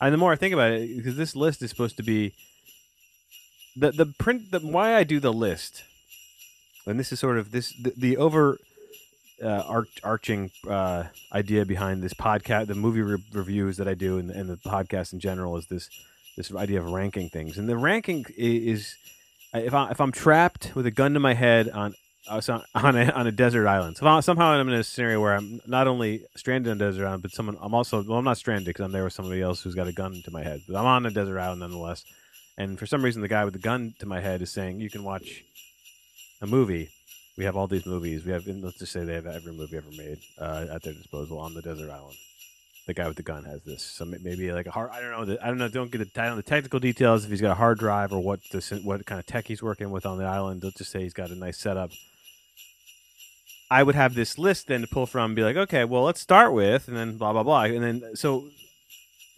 And 0.00 0.14
the 0.14 0.18
more 0.18 0.32
I 0.32 0.36
think 0.36 0.54
about 0.54 0.72
it, 0.72 0.96
because 0.96 1.16
this 1.16 1.36
list 1.36 1.62
is 1.62 1.70
supposed 1.70 1.96
to 1.98 2.02
be 2.02 2.32
the 3.76 3.92
the 3.92 4.06
print 4.06 4.50
the 4.50 4.60
why 4.60 4.96
I 4.96 5.04
do 5.04 5.20
the 5.20 5.32
list, 5.32 5.84
and 6.86 6.98
this 6.98 7.12
is 7.12 7.20
sort 7.20 7.38
of 7.38 7.52
this 7.52 7.72
the, 7.72 7.92
the 7.96 8.16
over 8.16 8.58
uh, 9.42 9.62
arch, 9.66 10.00
arching 10.04 10.50
uh, 10.68 11.04
idea 11.32 11.64
behind 11.64 12.02
this 12.02 12.14
podcast, 12.14 12.66
the 12.66 12.74
movie 12.74 13.00
re- 13.00 13.22
reviews 13.32 13.76
that 13.78 13.88
I 13.88 13.94
do, 13.94 14.18
and, 14.18 14.30
and 14.30 14.50
the 14.50 14.56
podcast 14.56 15.12
in 15.12 15.20
general 15.20 15.56
is 15.56 15.66
this 15.66 15.88
this 16.36 16.54
idea 16.54 16.80
of 16.80 16.90
ranking 16.90 17.28
things. 17.28 17.58
And 17.58 17.68
the 17.68 17.76
ranking 17.76 18.24
is 18.36 18.96
if 19.54 19.74
I 19.74 19.90
if 19.90 20.00
I'm 20.00 20.12
trapped 20.12 20.72
with 20.74 20.86
a 20.86 20.90
gun 20.90 21.14
to 21.14 21.20
my 21.20 21.34
head 21.34 21.68
on 21.70 21.94
uh, 22.28 22.40
on 22.74 22.96
a, 22.96 23.10
on 23.10 23.26
a 23.26 23.32
desert 23.32 23.66
island. 23.66 23.96
So 23.96 24.20
somehow 24.20 24.50
I'm 24.50 24.68
in 24.68 24.74
a 24.74 24.84
scenario 24.84 25.20
where 25.20 25.34
I'm 25.34 25.60
not 25.66 25.86
only 25.86 26.24
stranded 26.36 26.70
on 26.70 26.76
a 26.76 26.90
desert 26.90 27.06
island, 27.06 27.22
but 27.22 27.32
someone 27.32 27.56
I'm 27.60 27.74
also 27.74 28.02
well 28.02 28.18
I'm 28.18 28.24
not 28.24 28.38
stranded 28.38 28.66
because 28.66 28.84
I'm 28.84 28.92
there 28.92 29.04
with 29.04 29.12
somebody 29.12 29.42
else 29.42 29.62
who's 29.62 29.74
got 29.74 29.88
a 29.88 29.92
gun 29.92 30.22
to 30.24 30.30
my 30.30 30.42
head. 30.42 30.60
But 30.68 30.76
I'm 30.76 30.86
on 30.86 31.06
a 31.06 31.10
desert 31.10 31.38
island 31.38 31.60
nonetheless. 31.60 32.04
And 32.58 32.78
for 32.78 32.86
some 32.86 33.02
reason, 33.02 33.22
the 33.22 33.28
guy 33.28 33.44
with 33.44 33.54
the 33.54 33.60
gun 33.60 33.94
to 34.00 34.06
my 34.06 34.20
head 34.20 34.42
is 34.42 34.52
saying, 34.52 34.80
"You 34.80 34.90
can 34.90 35.02
watch 35.02 35.42
a 36.42 36.46
movie. 36.46 36.90
We 37.38 37.44
have 37.44 37.56
all 37.56 37.66
these 37.66 37.86
movies. 37.86 38.24
We 38.24 38.32
have, 38.32 38.46
let's 38.46 38.78
just 38.78 38.92
say 38.92 39.04
they 39.04 39.14
have 39.14 39.26
every 39.26 39.52
movie 39.52 39.78
ever 39.78 39.90
made 39.96 40.18
uh, 40.38 40.66
at 40.70 40.82
their 40.82 40.92
disposal 40.92 41.38
on 41.38 41.54
the 41.54 41.62
desert 41.62 41.90
island." 41.90 42.16
The 42.90 42.94
guy 42.94 43.06
with 43.06 43.18
the 43.18 43.22
gun 43.22 43.44
has 43.44 43.62
this. 43.62 43.84
So 43.84 44.04
maybe 44.04 44.50
like 44.50 44.66
a 44.66 44.72
hard. 44.72 44.90
I 44.90 45.00
don't 45.00 45.28
know. 45.28 45.36
I 45.40 45.46
don't 45.46 45.58
know. 45.58 45.68
Don't 45.68 45.92
get 45.92 45.98
the, 45.98 46.20
I 46.20 46.24
don't 46.24 46.32
know 46.32 46.36
the 46.38 46.42
technical 46.42 46.80
details 46.80 47.24
if 47.24 47.30
he's 47.30 47.40
got 47.40 47.52
a 47.52 47.54
hard 47.54 47.78
drive 47.78 48.12
or 48.12 48.18
what 48.18 48.40
this, 48.50 48.72
what 48.82 49.06
kind 49.06 49.20
of 49.20 49.26
tech 49.26 49.46
he's 49.46 49.62
working 49.62 49.92
with 49.92 50.04
on 50.04 50.18
the 50.18 50.24
island. 50.24 50.64
Let's 50.64 50.78
just 50.78 50.90
say 50.90 51.00
he's 51.00 51.12
got 51.12 51.30
a 51.30 51.36
nice 51.36 51.56
setup. 51.56 51.92
I 53.70 53.84
would 53.84 53.94
have 53.94 54.16
this 54.16 54.38
list 54.38 54.66
then 54.66 54.80
to 54.80 54.88
pull 54.88 55.06
from 55.06 55.26
and 55.26 55.36
be 55.36 55.44
like, 55.44 55.54
okay, 55.54 55.84
well, 55.84 56.02
let's 56.02 56.20
start 56.20 56.52
with, 56.52 56.88
and 56.88 56.96
then 56.96 57.16
blah 57.16 57.32
blah 57.32 57.44
blah, 57.44 57.62
and 57.62 57.80
then 57.80 58.16
so 58.16 58.48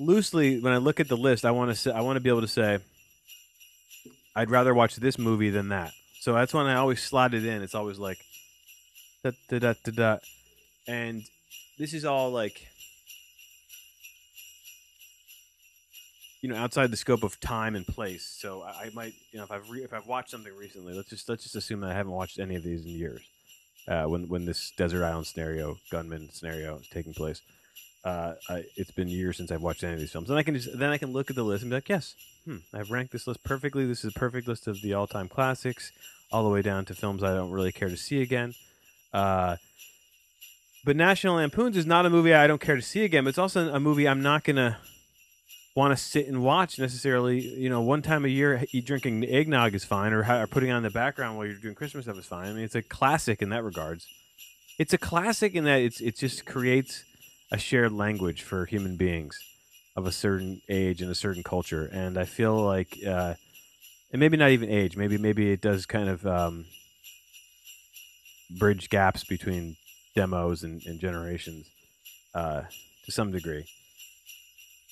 loosely 0.00 0.58
when 0.58 0.72
I 0.72 0.78
look 0.78 0.98
at 0.98 1.08
the 1.08 1.16
list, 1.18 1.44
I 1.44 1.50
want 1.50 1.70
to 1.70 1.74
say 1.74 1.92
I 1.92 2.00
want 2.00 2.16
to 2.16 2.20
be 2.20 2.30
able 2.30 2.40
to 2.40 2.48
say, 2.48 2.78
I'd 4.34 4.50
rather 4.50 4.72
watch 4.72 4.96
this 4.96 5.18
movie 5.18 5.50
than 5.50 5.68
that. 5.68 5.92
So 6.20 6.32
that's 6.32 6.54
when 6.54 6.64
I 6.64 6.76
always 6.76 7.02
slot 7.02 7.34
it 7.34 7.44
in. 7.44 7.60
It's 7.60 7.74
always 7.74 7.98
like 7.98 8.16
da 9.22 9.32
da 9.50 9.58
da 9.58 9.74
da 9.84 9.92
da, 9.92 10.16
and 10.88 11.22
this 11.78 11.92
is 11.92 12.06
all 12.06 12.30
like 12.30 12.66
you 16.42 16.50
know 16.50 16.56
outside 16.56 16.90
the 16.90 16.96
scope 16.96 17.22
of 17.22 17.40
time 17.40 17.74
and 17.74 17.86
place. 17.86 18.24
So 18.24 18.62
I, 18.62 18.84
I 18.84 18.90
might 18.92 19.14
you 19.30 19.38
know 19.38 19.44
if 19.44 19.50
I've 19.50 19.68
re- 19.70 19.82
if 19.84 19.94
I've 19.94 20.06
watched 20.06 20.30
something 20.30 20.54
recently, 20.54 20.92
let's 20.94 21.08
just 21.08 21.28
let's 21.28 21.42
just 21.42 21.56
assume 21.56 21.80
that 21.80 21.90
I 21.90 21.94
haven't 21.94 22.12
watched 22.12 22.38
any 22.38 22.56
of 22.56 22.62
these 22.62 22.84
in 22.84 22.90
years. 22.90 23.22
Uh, 23.88 24.04
when 24.04 24.28
when 24.28 24.44
this 24.44 24.72
desert 24.76 25.04
island 25.04 25.26
scenario, 25.26 25.78
gunman 25.90 26.28
scenario 26.30 26.76
is 26.76 26.88
taking 26.88 27.14
place 27.14 27.40
uh, 28.04 28.34
I, 28.48 28.64
it's 28.76 28.90
been 28.90 29.08
years 29.08 29.36
since 29.36 29.52
I've 29.52 29.62
watched 29.62 29.84
any 29.84 29.94
of 29.94 30.00
these 30.00 30.10
films, 30.10 30.28
and 30.28 30.38
I 30.38 30.42
can 30.42 30.54
just 30.54 30.76
then 30.76 30.90
I 30.90 30.98
can 30.98 31.12
look 31.12 31.30
at 31.30 31.36
the 31.36 31.44
list 31.44 31.62
and 31.62 31.70
be 31.70 31.76
like, 31.76 31.88
yes, 31.88 32.14
hmm, 32.44 32.58
I've 32.74 32.90
ranked 32.90 33.12
this 33.12 33.26
list 33.26 33.44
perfectly. 33.44 33.86
This 33.86 34.04
is 34.04 34.14
a 34.14 34.18
perfect 34.18 34.48
list 34.48 34.66
of 34.66 34.80
the 34.82 34.94
all-time 34.94 35.28
classics, 35.28 35.92
all 36.32 36.42
the 36.42 36.50
way 36.50 36.62
down 36.62 36.84
to 36.86 36.94
films 36.94 37.22
I 37.22 37.34
don't 37.34 37.50
really 37.50 37.72
care 37.72 37.88
to 37.88 37.96
see 37.96 38.20
again. 38.20 38.54
Uh, 39.12 39.56
but 40.84 40.96
National 40.96 41.36
Lampoons 41.36 41.76
is 41.76 41.86
not 41.86 42.06
a 42.06 42.10
movie 42.10 42.34
I 42.34 42.48
don't 42.48 42.60
care 42.60 42.74
to 42.74 42.82
see 42.82 43.04
again, 43.04 43.24
but 43.24 43.30
it's 43.30 43.38
also 43.38 43.72
a 43.72 43.78
movie 43.78 44.08
I'm 44.08 44.22
not 44.22 44.42
gonna 44.42 44.78
want 45.74 45.96
to 45.96 46.02
sit 46.02 46.26
and 46.26 46.42
watch 46.42 46.78
necessarily. 46.78 47.40
You 47.40 47.70
know, 47.70 47.80
one 47.80 48.02
time 48.02 48.24
a 48.24 48.28
year, 48.28 48.64
you 48.70 48.82
drinking 48.82 49.24
eggnog 49.24 49.74
is 49.74 49.84
fine, 49.84 50.12
or, 50.12 50.24
or 50.24 50.46
putting 50.46 50.70
on 50.70 50.82
the 50.82 50.90
background 50.90 51.36
while 51.36 51.46
you're 51.46 51.56
doing 51.56 51.74
Christmas 51.74 52.04
stuff 52.04 52.18
is 52.18 52.26
fine. 52.26 52.48
I 52.48 52.52
mean, 52.52 52.64
it's 52.64 52.74
a 52.74 52.82
classic 52.82 53.42
in 53.42 53.50
that 53.50 53.64
regards. 53.64 54.06
It's 54.78 54.92
a 54.92 54.98
classic 54.98 55.54
in 55.54 55.64
that 55.64 55.80
it's 55.80 56.00
it 56.00 56.16
just 56.16 56.46
creates 56.46 57.04
a 57.50 57.58
shared 57.58 57.92
language 57.92 58.42
for 58.42 58.64
human 58.66 58.96
beings 58.96 59.38
of 59.94 60.06
a 60.06 60.12
certain 60.12 60.62
age 60.68 61.02
and 61.02 61.10
a 61.10 61.14
certain 61.14 61.42
culture, 61.42 61.88
and 61.92 62.18
I 62.18 62.24
feel 62.24 62.56
like, 62.56 62.98
uh, 63.06 63.34
and 64.10 64.20
maybe 64.20 64.36
not 64.36 64.50
even 64.50 64.70
age, 64.70 64.96
maybe 64.96 65.18
maybe 65.18 65.52
it 65.52 65.60
does 65.60 65.84
kind 65.84 66.08
of 66.08 66.26
um, 66.26 66.64
bridge 68.58 68.88
gaps 68.88 69.24
between 69.24 69.76
demos 70.14 70.62
and, 70.62 70.84
and 70.86 70.98
generations 70.98 71.66
uh, 72.34 72.62
to 73.04 73.12
some 73.12 73.30
degree 73.32 73.66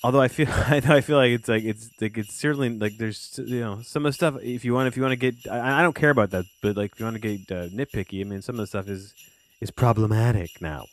although 0.03 0.21
I 0.21 0.27
feel 0.27 0.47
I 0.51 1.01
feel 1.01 1.17
like 1.17 1.31
it's 1.31 1.47
like 1.47 1.63
it's 1.63 1.89
like 2.01 2.17
it's 2.17 2.33
certainly 2.33 2.69
like 2.69 2.97
there's 2.97 3.39
you 3.43 3.59
know 3.59 3.81
some 3.81 4.05
of 4.05 4.09
the 4.09 4.13
stuff 4.13 4.35
if 4.41 4.65
you 4.65 4.73
want 4.73 4.87
if 4.87 4.97
you 4.97 5.03
want 5.03 5.13
to 5.13 5.31
get 5.31 5.35
I, 5.49 5.79
I 5.79 5.81
don't 5.81 5.95
care 5.95 6.09
about 6.09 6.31
that 6.31 6.45
but 6.61 6.75
like 6.75 6.93
if 6.93 6.99
you 6.99 7.05
want 7.05 7.21
to 7.21 7.37
get 7.37 7.51
uh, 7.51 7.67
nitpicky 7.67 8.21
I 8.21 8.23
mean 8.23 8.41
some 8.41 8.55
of 8.55 8.59
the 8.61 8.67
stuff 8.67 8.87
is 8.87 9.13
is 9.61 9.71
problematic 9.71 10.61
now. 10.61 10.85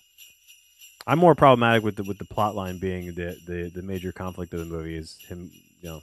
I'm 1.06 1.18
more 1.18 1.34
problematic 1.34 1.82
with 1.82 1.96
the 1.96 2.04
with 2.04 2.18
the 2.18 2.26
plot 2.26 2.54
line 2.54 2.78
being 2.78 3.14
the 3.14 3.36
the 3.46 3.70
the 3.74 3.82
major 3.82 4.12
conflict 4.12 4.52
of 4.52 4.60
the 4.60 4.66
movie 4.66 4.96
is 4.96 5.18
him 5.26 5.50
you 5.80 5.88
know 5.88 6.02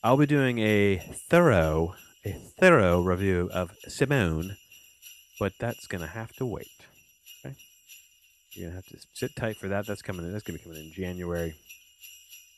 I'll 0.04 0.17
be 0.17 0.26
doing 0.26 0.58
a 0.58 0.97
thorough, 1.30 1.93
a 2.26 2.32
thorough 2.60 3.04
review 3.04 3.52
of 3.54 3.76
Simone, 3.88 4.58
but 5.39 5.54
that's 5.60 5.86
gonna 5.86 6.08
have 6.08 6.34
to 6.38 6.45
wait. 6.47 6.71
Okay, 7.45 7.56
you're 8.54 8.69
gonna 8.69 8.78
have 8.78 8.88
to 8.88 8.97
sit 9.13 9.36
tight 9.36 9.58
for 9.58 9.67
that. 9.67 9.86
That's 9.86 10.02
coming 10.02 10.26
in. 10.26 10.32
That's 10.32 10.43
gonna 10.43 10.58
be 10.58 10.63
coming 10.63 10.80
in 10.80 10.91
January. 10.91 11.54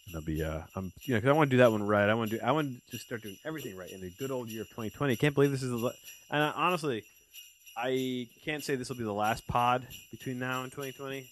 And 0.07 0.15
I'll 0.15 0.21
be, 0.21 0.41
uh, 0.41 0.61
I'm, 0.73 0.93
you 1.01 1.15
know, 1.15 1.17
because 1.19 1.29
I 1.31 1.33
want 1.33 1.49
to 1.49 1.53
do 1.53 1.57
that 1.57 1.71
one 1.73 1.83
right. 1.83 2.07
I 2.07 2.13
want 2.13 2.31
to 2.31 2.37
do, 2.37 2.43
I 2.43 2.53
want 2.53 2.69
to 2.69 2.91
just 2.91 3.05
start 3.05 3.23
doing 3.23 3.35
everything 3.43 3.75
right 3.75 3.91
in 3.91 3.99
the 3.99 4.11
good 4.17 4.31
old 4.31 4.47
year 4.47 4.61
of 4.61 4.69
2020. 4.69 5.17
Can't 5.17 5.35
believe 5.35 5.51
this 5.51 5.63
is, 5.63 5.69
the, 5.69 5.91
and 6.31 6.53
honestly, 6.55 7.03
I 7.75 8.29
can't 8.45 8.63
say 8.63 8.75
this 8.75 8.87
will 8.87 8.95
be 8.95 9.03
the 9.03 9.11
last 9.11 9.45
pod 9.47 9.85
between 10.11 10.39
now 10.39 10.63
and 10.63 10.71
2020. 10.71 11.29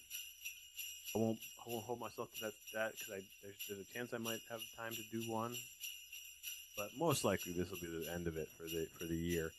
I 1.15 1.19
won't 1.19 1.39
I 1.65 1.69
won't 1.69 1.86
hold 1.86 2.00
myself 2.00 2.30
to 2.34 2.45
that 2.45 2.54
that 2.74 2.91
because 2.93 3.24
there's, 3.43 3.56
there's 3.69 3.82
a 3.82 3.93
chance 3.93 4.13
I 4.13 4.17
might 4.17 4.41
have 4.50 4.62
time 4.78 4.93
to 4.93 5.04
do 5.12 5.32
one, 5.32 5.54
but 6.76 6.89
most 6.97 7.24
likely 7.24 7.54
this 7.54 7.69
will 7.69 7.78
be 7.80 7.88
the 7.88 8.12
end 8.12 8.28
of 8.28 8.36
it 8.36 8.47
for 8.58 8.63
the 8.63 8.88
for 8.97 9.06
the 9.06 9.15
year. 9.15 9.52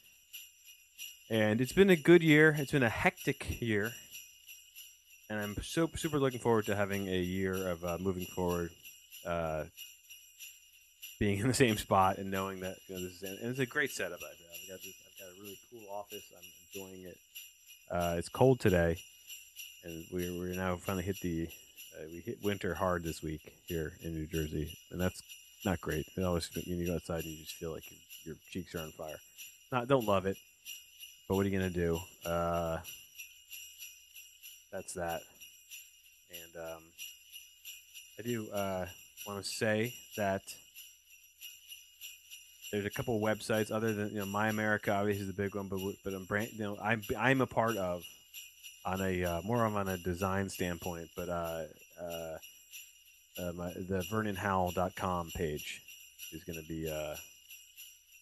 And 1.31 1.61
it's 1.61 1.73
been 1.73 1.91
a 1.91 1.97
good 1.97 2.23
year. 2.23 2.57
It's 2.59 2.73
been 2.73 2.83
a 2.83 2.89
hectic 2.89 3.61
year, 3.61 3.93
and 5.31 5.39
I'm 5.39 5.57
so 5.63 5.89
super 5.95 6.19
looking 6.19 6.41
forward 6.41 6.67
to 6.67 6.75
having 6.75 7.07
a 7.09 7.21
year 7.21 7.69
of 7.69 7.85
uh, 7.85 7.99
moving 8.01 8.27
forward, 8.27 8.71
uh, 9.25 9.65
being 11.21 11.39
in 11.39 11.47
the 11.47 11.55
same 11.55 11.77
spot 11.77 12.19
and 12.19 12.31
knowing 12.31 12.61
that 12.61 12.77
you 12.89 12.97
know, 12.97 13.03
this 13.03 13.23
is 13.23 13.41
and 13.41 13.51
it's 13.51 13.61
a 13.61 13.67
great 13.67 13.93
setup. 13.93 14.19
I've 14.19 14.21
got. 14.21 14.53
I've 14.63 14.69
got, 14.69 14.83
this, 14.83 14.95
I've 15.07 15.19
got 15.21 15.39
a 15.39 15.43
really 15.43 15.59
cool 15.71 15.95
office. 15.95 16.33
I'm 16.37 16.45
enjoying 16.75 17.05
it. 17.07 17.19
Uh, 17.91 18.15
it's 18.19 18.29
cold 18.29 18.59
today, 18.59 18.99
and 19.85 20.05
we're, 20.13 20.33
we're 20.39 20.55
now 20.55 20.77
finally 20.77 21.05
hit 21.05 21.21
the 21.21 21.49
uh, 21.99 22.05
we 22.11 22.21
hit 22.21 22.39
winter 22.43 22.75
hard 22.75 23.05
this 23.05 23.23
week 23.23 23.53
here 23.67 23.93
in 24.03 24.15
New 24.15 24.27
Jersey, 24.27 24.79
and 24.91 25.01
that's 25.01 25.23
not 25.65 25.81
great. 25.81 26.07
You 26.17 26.27
always 26.27 26.51
when 26.55 26.79
you 26.79 26.87
go 26.87 26.95
outside 26.95 27.25
and 27.25 27.33
you 27.33 27.45
just 27.45 27.57
feel 27.57 27.73
like 27.73 27.85
your, 27.91 28.01
your 28.25 28.37
cheeks 28.51 28.75
are 28.75 28.81
on 28.81 28.91
fire. 28.93 29.19
Not 29.71 29.89
don't 29.89 30.07
love 30.07 30.27
it, 30.27 30.37
but 31.29 31.37
what 31.37 31.47
are 31.47 31.49
you 31.49 31.59
gonna 31.59 31.71
do? 31.71 31.99
Uh, 32.25 32.79
that's 34.73 34.95
that. 34.95 35.21
And 36.31 36.65
um, 36.65 36.83
I 38.19 38.23
do 38.23 38.51
uh, 38.51 38.87
want 39.27 39.45
to 39.45 39.49
say 39.49 39.95
that 40.17 40.43
there's 42.73 42.87
a 42.87 42.91
couple 42.91 43.21
websites 43.21 43.71
other 43.71 43.93
than 43.93 44.11
you 44.11 44.21
know 44.21 44.27
My 44.27 44.49
America 44.49 44.93
obviously 44.93 45.23
is 45.23 45.35
the 45.35 45.43
big 45.43 45.55
one, 45.55 45.69
but 45.69 45.79
but 46.05 46.15
I'm 46.15 46.25
brand, 46.25 46.49
you 46.53 46.65
know 46.65 46.79
I'm 46.83 47.03
I'm 47.19 47.43
a 47.43 47.47
part 47.47 47.77
of 47.77 48.03
on 48.85 49.01
a 49.01 49.25
uh, 49.25 49.43
more 49.43 49.65
of 49.65 49.77
on 49.77 49.89
a 49.89 49.99
design 49.99 50.49
standpoint, 50.49 51.11
but 51.15 51.29
uh, 51.29 51.65
uh, 52.03 53.43
uh, 53.43 53.53
my, 53.53 53.69
the 53.71 54.05
VernonHowell.com 54.11 55.31
page 55.35 55.81
is 56.33 56.45
going 56.45 56.61
to 56.61 56.67
be 56.69 56.91
uh, 56.91 57.17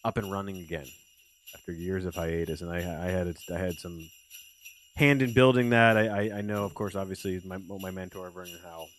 up 0.03 0.17
and 0.17 0.31
running 0.31 0.57
again 0.57 0.87
after 1.53 1.71
years 1.71 2.05
of 2.05 2.15
hiatus, 2.15 2.61
and 2.61 2.71
I, 2.71 2.77
I 2.77 3.09
had 3.11 3.35
I 3.53 3.57
had 3.57 3.75
some 3.75 4.09
hand 4.95 5.21
in 5.21 5.33
building 5.33 5.71
that. 5.71 5.97
I, 5.97 6.07
I, 6.07 6.37
I 6.37 6.41
know, 6.41 6.63
of 6.63 6.73
course, 6.73 6.95
obviously 6.95 7.41
my 7.45 7.57
my 7.57 7.91
mentor 7.91 8.29
Vernon 8.29 8.59
Howell, 8.63 8.89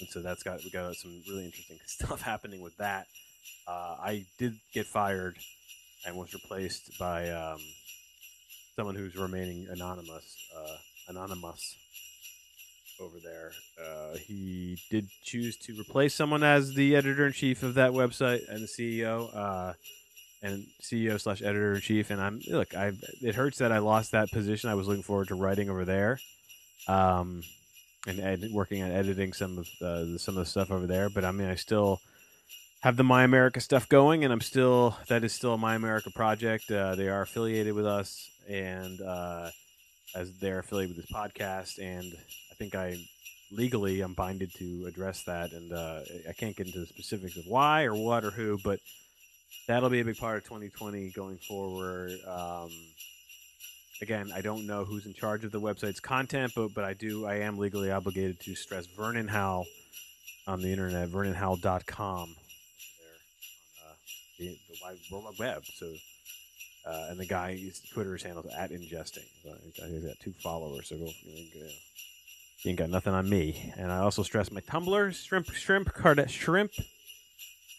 and 0.00 0.08
so 0.08 0.20
that's 0.20 0.42
got 0.42 0.62
we 0.64 0.70
got 0.70 0.94
some 0.96 1.22
really 1.28 1.44
interesting 1.44 1.78
stuff 1.86 2.22
happening 2.22 2.60
with 2.60 2.76
that. 2.78 3.06
Uh, 3.68 3.96
I 4.00 4.26
did 4.38 4.56
get 4.72 4.86
fired 4.86 5.36
and 6.06 6.16
was 6.16 6.32
replaced 6.34 6.98
by 6.98 7.30
um, 7.30 7.58
someone 8.76 8.94
who's 8.94 9.16
remaining 9.16 9.66
anonymous. 9.70 10.36
Uh, 10.56 10.76
anonymous 11.08 11.76
over 13.00 13.18
there. 13.22 13.52
Uh, 13.82 14.16
he 14.16 14.78
did 14.90 15.08
choose 15.22 15.56
to 15.58 15.78
replace 15.78 16.14
someone 16.14 16.42
as 16.42 16.74
the 16.74 16.96
editor 16.96 17.26
in 17.26 17.32
chief 17.32 17.62
of 17.62 17.74
that 17.74 17.92
website 17.92 18.48
and 18.48 18.62
the 18.62 18.66
CEO, 18.66 19.34
uh, 19.34 19.72
and 20.42 20.66
CEO 20.82 21.20
slash 21.20 21.42
editor 21.42 21.74
in 21.74 21.80
chief. 21.80 22.10
And 22.10 22.20
I'm 22.20 22.40
look, 22.48 22.74
I 22.74 22.92
it 23.22 23.34
hurts 23.34 23.58
that 23.58 23.72
I 23.72 23.78
lost 23.78 24.12
that 24.12 24.30
position. 24.30 24.70
I 24.70 24.74
was 24.74 24.88
looking 24.88 25.02
forward 25.02 25.28
to 25.28 25.34
writing 25.34 25.70
over 25.70 25.84
there, 25.84 26.18
um, 26.88 27.42
and 28.06 28.20
ed- 28.20 28.50
working 28.52 28.82
on 28.82 28.90
editing 28.90 29.32
some 29.32 29.58
of 29.58 29.68
uh, 29.82 30.18
some 30.18 30.36
of 30.36 30.44
the 30.44 30.50
stuff 30.50 30.70
over 30.70 30.86
there. 30.86 31.08
But 31.08 31.24
I 31.24 31.32
mean, 31.32 31.48
I 31.48 31.54
still 31.56 32.00
have 32.80 32.96
the 32.96 33.04
My 33.04 33.24
America 33.24 33.60
stuff 33.60 33.88
going, 33.88 34.24
and 34.24 34.32
I'm 34.32 34.40
still 34.40 34.96
that 35.08 35.24
is 35.24 35.32
still 35.32 35.54
a 35.54 35.58
My 35.58 35.74
America 35.74 36.10
project. 36.14 36.70
Uh, 36.70 36.94
they 36.94 37.08
are 37.08 37.22
affiliated 37.22 37.74
with 37.74 37.86
us, 37.86 38.30
and 38.48 39.00
uh, 39.00 39.50
as 40.14 40.38
they're 40.38 40.60
affiliated 40.60 40.96
with 40.96 41.06
this 41.06 41.16
podcast, 41.16 41.78
and 41.78 42.12
think 42.58 42.74
I 42.74 42.96
legally 43.52 44.00
I'm 44.00 44.14
binded 44.14 44.52
to 44.54 44.86
address 44.86 45.22
that, 45.24 45.52
and 45.52 45.72
uh, 45.72 46.00
I 46.28 46.32
can't 46.32 46.56
get 46.56 46.66
into 46.66 46.80
the 46.80 46.86
specifics 46.86 47.36
of 47.36 47.44
why 47.46 47.84
or 47.84 47.94
what 47.94 48.24
or 48.24 48.30
who, 48.30 48.58
but 48.62 48.80
that'll 49.68 49.90
be 49.90 50.00
a 50.00 50.04
big 50.04 50.18
part 50.18 50.38
of 50.38 50.44
2020 50.44 51.10
going 51.10 51.38
forward. 51.38 52.12
Um, 52.26 52.70
again, 54.02 54.30
I 54.34 54.40
don't 54.40 54.66
know 54.66 54.84
who's 54.84 55.06
in 55.06 55.14
charge 55.14 55.44
of 55.44 55.52
the 55.52 55.60
website's 55.60 56.00
content, 56.00 56.52
but 56.54 56.74
but 56.74 56.84
I 56.84 56.94
do 56.94 57.26
I 57.26 57.36
am 57.36 57.58
legally 57.58 57.90
obligated 57.90 58.40
to 58.40 58.54
stress 58.54 58.86
Vernon 58.86 59.28
Howell 59.28 59.66
on 60.46 60.62
the 60.62 60.70
internet, 60.70 61.08
vernonhowell.com 61.08 62.36
the, 64.38 64.58
the 64.68 64.76
wide 64.82 65.34
web. 65.38 65.64
So, 65.64 65.92
uh, 66.86 67.06
and 67.10 67.18
the 67.18 67.26
guy, 67.26 67.56
his 67.56 67.80
Twitter's 67.80 68.22
handle 68.22 68.44
at 68.56 68.70
ingesting. 68.70 69.26
So 69.42 69.54
he's 69.62 70.04
got 70.04 70.18
two 70.20 70.34
followers. 70.42 70.88
So 70.88 70.96
go, 70.96 71.10
you 71.24 71.64
know, 71.64 71.70
he 72.58 72.70
ain't 72.70 72.78
got 72.78 72.90
nothing 72.90 73.12
on 73.12 73.28
me. 73.28 73.72
And 73.76 73.92
I 73.92 73.98
also 73.98 74.22
stress 74.22 74.50
my 74.50 74.60
Tumblr, 74.60 75.14
shrimp, 75.14 75.52
shrimp, 75.52 75.92
card, 75.92 76.30
shrimp, 76.30 76.72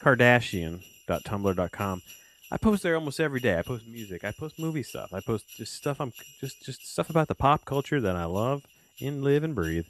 Kardashian.tumblr.com. 0.01 2.01
I 2.49 2.57
post 2.57 2.83
there 2.83 2.95
almost 2.95 3.19
every 3.19 3.41
day. 3.41 3.59
I 3.59 3.61
post 3.61 3.85
music. 3.87 4.23
I 4.23 4.31
post 4.31 4.57
movie 4.57 4.83
stuff. 4.83 5.13
I 5.13 5.19
post 5.19 5.45
just 5.57 5.73
stuff. 5.73 5.99
I'm 5.99 6.13
just 6.39 6.63
just 6.63 6.87
stuff 6.87 7.09
about 7.09 7.27
the 7.27 7.35
pop 7.35 7.65
culture 7.65 7.99
that 7.99 8.15
I 8.15 8.23
love 8.23 8.63
and 9.01 9.23
live 9.23 9.43
and 9.43 9.53
breathe, 9.53 9.85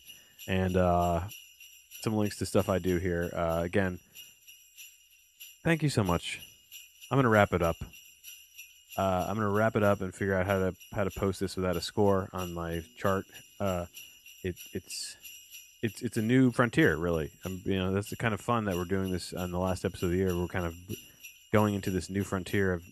and 0.48 0.76
uh, 0.76 1.22
some 2.02 2.16
links 2.16 2.38
to 2.38 2.48
stuff 2.48 2.68
I 2.68 2.80
do 2.80 2.98
here. 2.98 3.30
Uh, 3.32 3.62
again, 3.64 4.00
thank 5.64 5.84
you 5.84 5.90
so 5.90 6.04
much. 6.04 6.40
I'm 7.12 7.20
gonna 7.20 7.30
wrap 7.30 7.54
it 7.54 7.62
up. 7.62 7.76
Uh, 8.98 9.28
I'm 9.30 9.36
gonna 9.36 9.52
wrap 9.52 9.76
it 9.76 9.84
up 9.84 10.02
and 10.02 10.14
figure 10.14 10.34
out 10.34 10.48
how 10.48 10.58
to 10.58 10.76
how 10.94 11.04
to 11.04 11.12
post 11.12 11.40
this 11.40 11.56
without 11.56 11.76
a 11.76 11.82
score 11.82 12.28
on 12.34 12.56
my 12.56 12.82
chart. 12.98 13.26
Uh, 13.60 13.86
it, 14.48 14.56
it's 14.74 15.16
it's 15.82 16.02
it's 16.02 16.18
a 16.18 16.22
new 16.22 16.52
frontier, 16.52 16.96
really. 16.96 17.32
Um, 17.46 17.62
you 17.66 17.78
know, 17.78 17.94
that's 17.94 18.10
the 18.10 18.16
kind 18.16 18.34
of 18.34 18.42
fun 18.42 18.66
that 18.66 18.76
we're 18.76 18.86
doing 18.86 19.12
this 19.12 19.34
on 19.34 19.52
the 19.52 19.60
last 19.60 19.86
episode 19.86 20.08
of 20.08 20.12
the 20.14 20.18
year. 20.18 20.36
We're 20.36 20.48
kind 20.48 20.66
of 20.66 20.76
going 21.52 21.74
into 21.76 21.92
this 21.92 22.10
new 22.10 22.24
frontier 22.24 22.74
of 22.74 22.84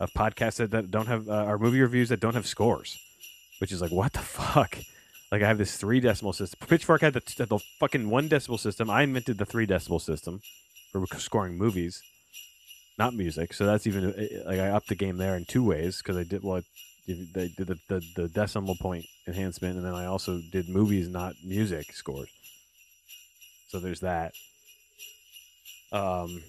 of 0.00 0.12
podcasts 0.12 0.56
that, 0.56 0.70
that 0.70 0.90
don't 0.90 1.06
have 1.06 1.28
uh, 1.28 1.32
our 1.32 1.58
movie 1.58 1.80
reviews 1.80 2.08
that 2.10 2.20
don't 2.20 2.34
have 2.34 2.46
scores, 2.46 2.98
which 3.58 3.72
is 3.72 3.82
like 3.82 3.90
what 3.90 4.12
the 4.12 4.20
fuck. 4.20 4.78
Like 5.30 5.42
I 5.42 5.48
have 5.48 5.58
this 5.58 5.76
three 5.76 6.00
decimal 6.00 6.32
system. 6.32 6.66
Pitchfork 6.66 7.02
had 7.02 7.12
the, 7.12 7.20
the 7.44 7.58
fucking 7.78 8.08
one 8.08 8.28
decimal 8.28 8.56
system. 8.56 8.88
I 8.88 9.02
invented 9.02 9.36
the 9.36 9.44
three 9.44 9.66
decimal 9.66 9.98
system 9.98 10.40
for 10.90 11.04
scoring 11.18 11.58
movies, 11.58 12.02
not 12.98 13.14
music. 13.14 13.52
So 13.52 13.66
that's 13.66 13.86
even 13.86 14.14
like 14.46 14.58
I 14.58 14.68
upped 14.68 14.88
the 14.88 14.94
game 14.94 15.18
there 15.18 15.36
in 15.36 15.44
two 15.44 15.64
ways 15.64 15.98
because 15.98 16.16
I 16.16 16.24
did 16.24 16.42
well. 16.42 16.62
They 17.08 17.48
did 17.48 17.66
the, 17.66 17.78
the, 17.88 18.02
the 18.14 18.28
decimal 18.28 18.76
point 18.76 19.06
enhancement, 19.26 19.76
and 19.76 19.84
then 19.86 19.94
I 19.94 20.04
also 20.04 20.40
did 20.52 20.68
movies, 20.68 21.08
not 21.08 21.34
music 21.42 21.92
scores. 21.92 22.28
So 23.68 23.80
there's 23.80 24.00
that. 24.00 24.32
Um, 25.90 26.42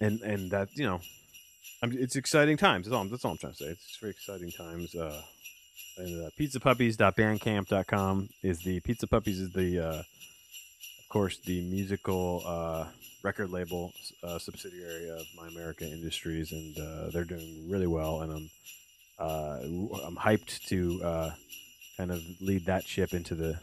and 0.00 0.20
and 0.20 0.50
that 0.50 0.68
you 0.76 0.84
know, 0.84 1.00
I'm, 1.82 1.92
it's 1.92 2.16
exciting 2.16 2.58
times. 2.58 2.86
That's 2.86 2.94
all. 2.94 3.04
That's 3.04 3.24
all 3.24 3.32
I'm 3.32 3.38
trying 3.38 3.54
to 3.54 3.58
say. 3.58 3.70
It's 3.70 3.96
very 4.00 4.10
exciting 4.10 4.52
times. 4.52 4.94
Uh, 4.94 5.22
and 5.96 6.26
uh, 6.26 6.30
pizzapuppies.bandcamp.com 6.38 8.28
is 8.42 8.60
the 8.60 8.80
Pizza 8.80 9.06
Puppies 9.06 9.40
is 9.40 9.52
the 9.52 9.78
uh, 9.78 9.98
of 9.98 11.08
course 11.08 11.38
the 11.38 11.62
musical 11.62 12.42
uh, 12.46 12.84
record 13.22 13.50
label 13.50 13.92
uh, 14.22 14.38
subsidiary 14.38 15.10
of 15.10 15.26
My 15.36 15.48
America 15.48 15.84
Industries, 15.84 16.52
and 16.52 16.78
uh, 16.78 17.10
they're 17.10 17.24
doing 17.24 17.68
really 17.68 17.86
well. 17.86 18.22
And 18.22 18.32
I'm 18.32 18.50
uh, 19.18 19.58
I'm 20.06 20.16
hyped 20.16 20.64
to 20.68 21.00
uh, 21.02 21.30
kind 21.96 22.10
of 22.10 22.22
lead 22.40 22.66
that 22.66 22.84
ship 22.84 23.12
into 23.12 23.34
the 23.34 23.58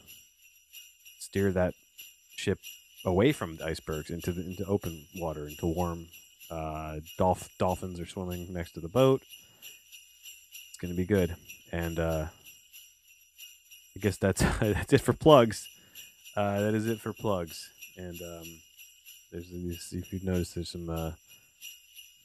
steer 1.20 1.52
that 1.52 1.74
ship 2.36 2.60
away 3.06 3.32
from 3.32 3.58
the 3.58 3.66
icebergs 3.66 4.10
into 4.10 4.32
the 4.32 4.42
into 4.42 4.66
open 4.66 5.06
water, 5.16 5.48
into 5.48 5.68
warm. 5.68 6.08
Uh, 6.52 7.00
dolph- 7.18 7.50
dolphins 7.58 8.00
are 8.00 8.06
swimming 8.06 8.54
next 8.54 8.74
to 8.74 8.80
the 8.80 8.88
boat. 8.88 9.22
It's 10.70 10.78
going 10.80 10.94
to 10.94 10.98
be 10.98 11.06
good, 11.06 11.36
and 11.72 11.98
uh, 11.98 12.28
I 13.96 14.00
guess 14.00 14.18
that's 14.18 14.42
that's 14.60 14.94
it 14.94 15.02
for 15.02 15.14
plugs. 15.14 15.68
That 16.36 16.74
is 16.74 16.86
it 16.86 17.00
for 17.00 17.14
plugs, 17.14 17.70
and 17.98 18.22
um, 18.22 18.44
there's 19.36 19.94
if 19.94 20.14
you've 20.14 20.24
noticed, 20.24 20.56
there's 20.56 20.70
some 20.70 20.90
uh, 20.90 21.12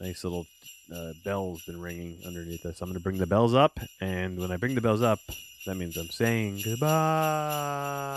nice 0.00 0.22
little 0.24 0.46
uh, 0.94 1.12
bells 1.24 1.64
been 1.64 1.80
ringing 1.80 2.18
underneath 2.26 2.64
us. 2.66 2.80
I'm 2.80 2.88
going 2.88 2.98
to 2.98 3.02
bring 3.02 3.18
the 3.18 3.26
bells 3.26 3.54
up, 3.54 3.78
and 4.00 4.38
when 4.38 4.52
I 4.52 4.56
bring 4.56 4.74
the 4.74 4.80
bells 4.80 5.02
up, 5.02 5.18
that 5.66 5.74
means 5.76 5.96
I'm 5.96 6.08
saying 6.08 6.62
goodbye. 6.64 8.16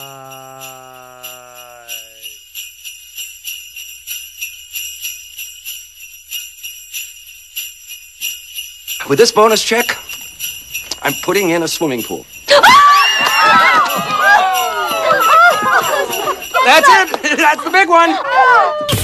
With 9.10 9.20
this 9.20 9.32
bonus 9.32 9.64
check, 9.64 9.98
I'm 11.02 11.14
putting 11.24 11.50
in 11.50 11.64
a 11.64 11.68
swimming 11.68 12.04
pool. 12.04 12.26
That's 16.66 16.88
it. 16.90 17.38
That's 17.38 17.64
the 17.64 17.72
big 17.72 17.90
one. 17.90 19.00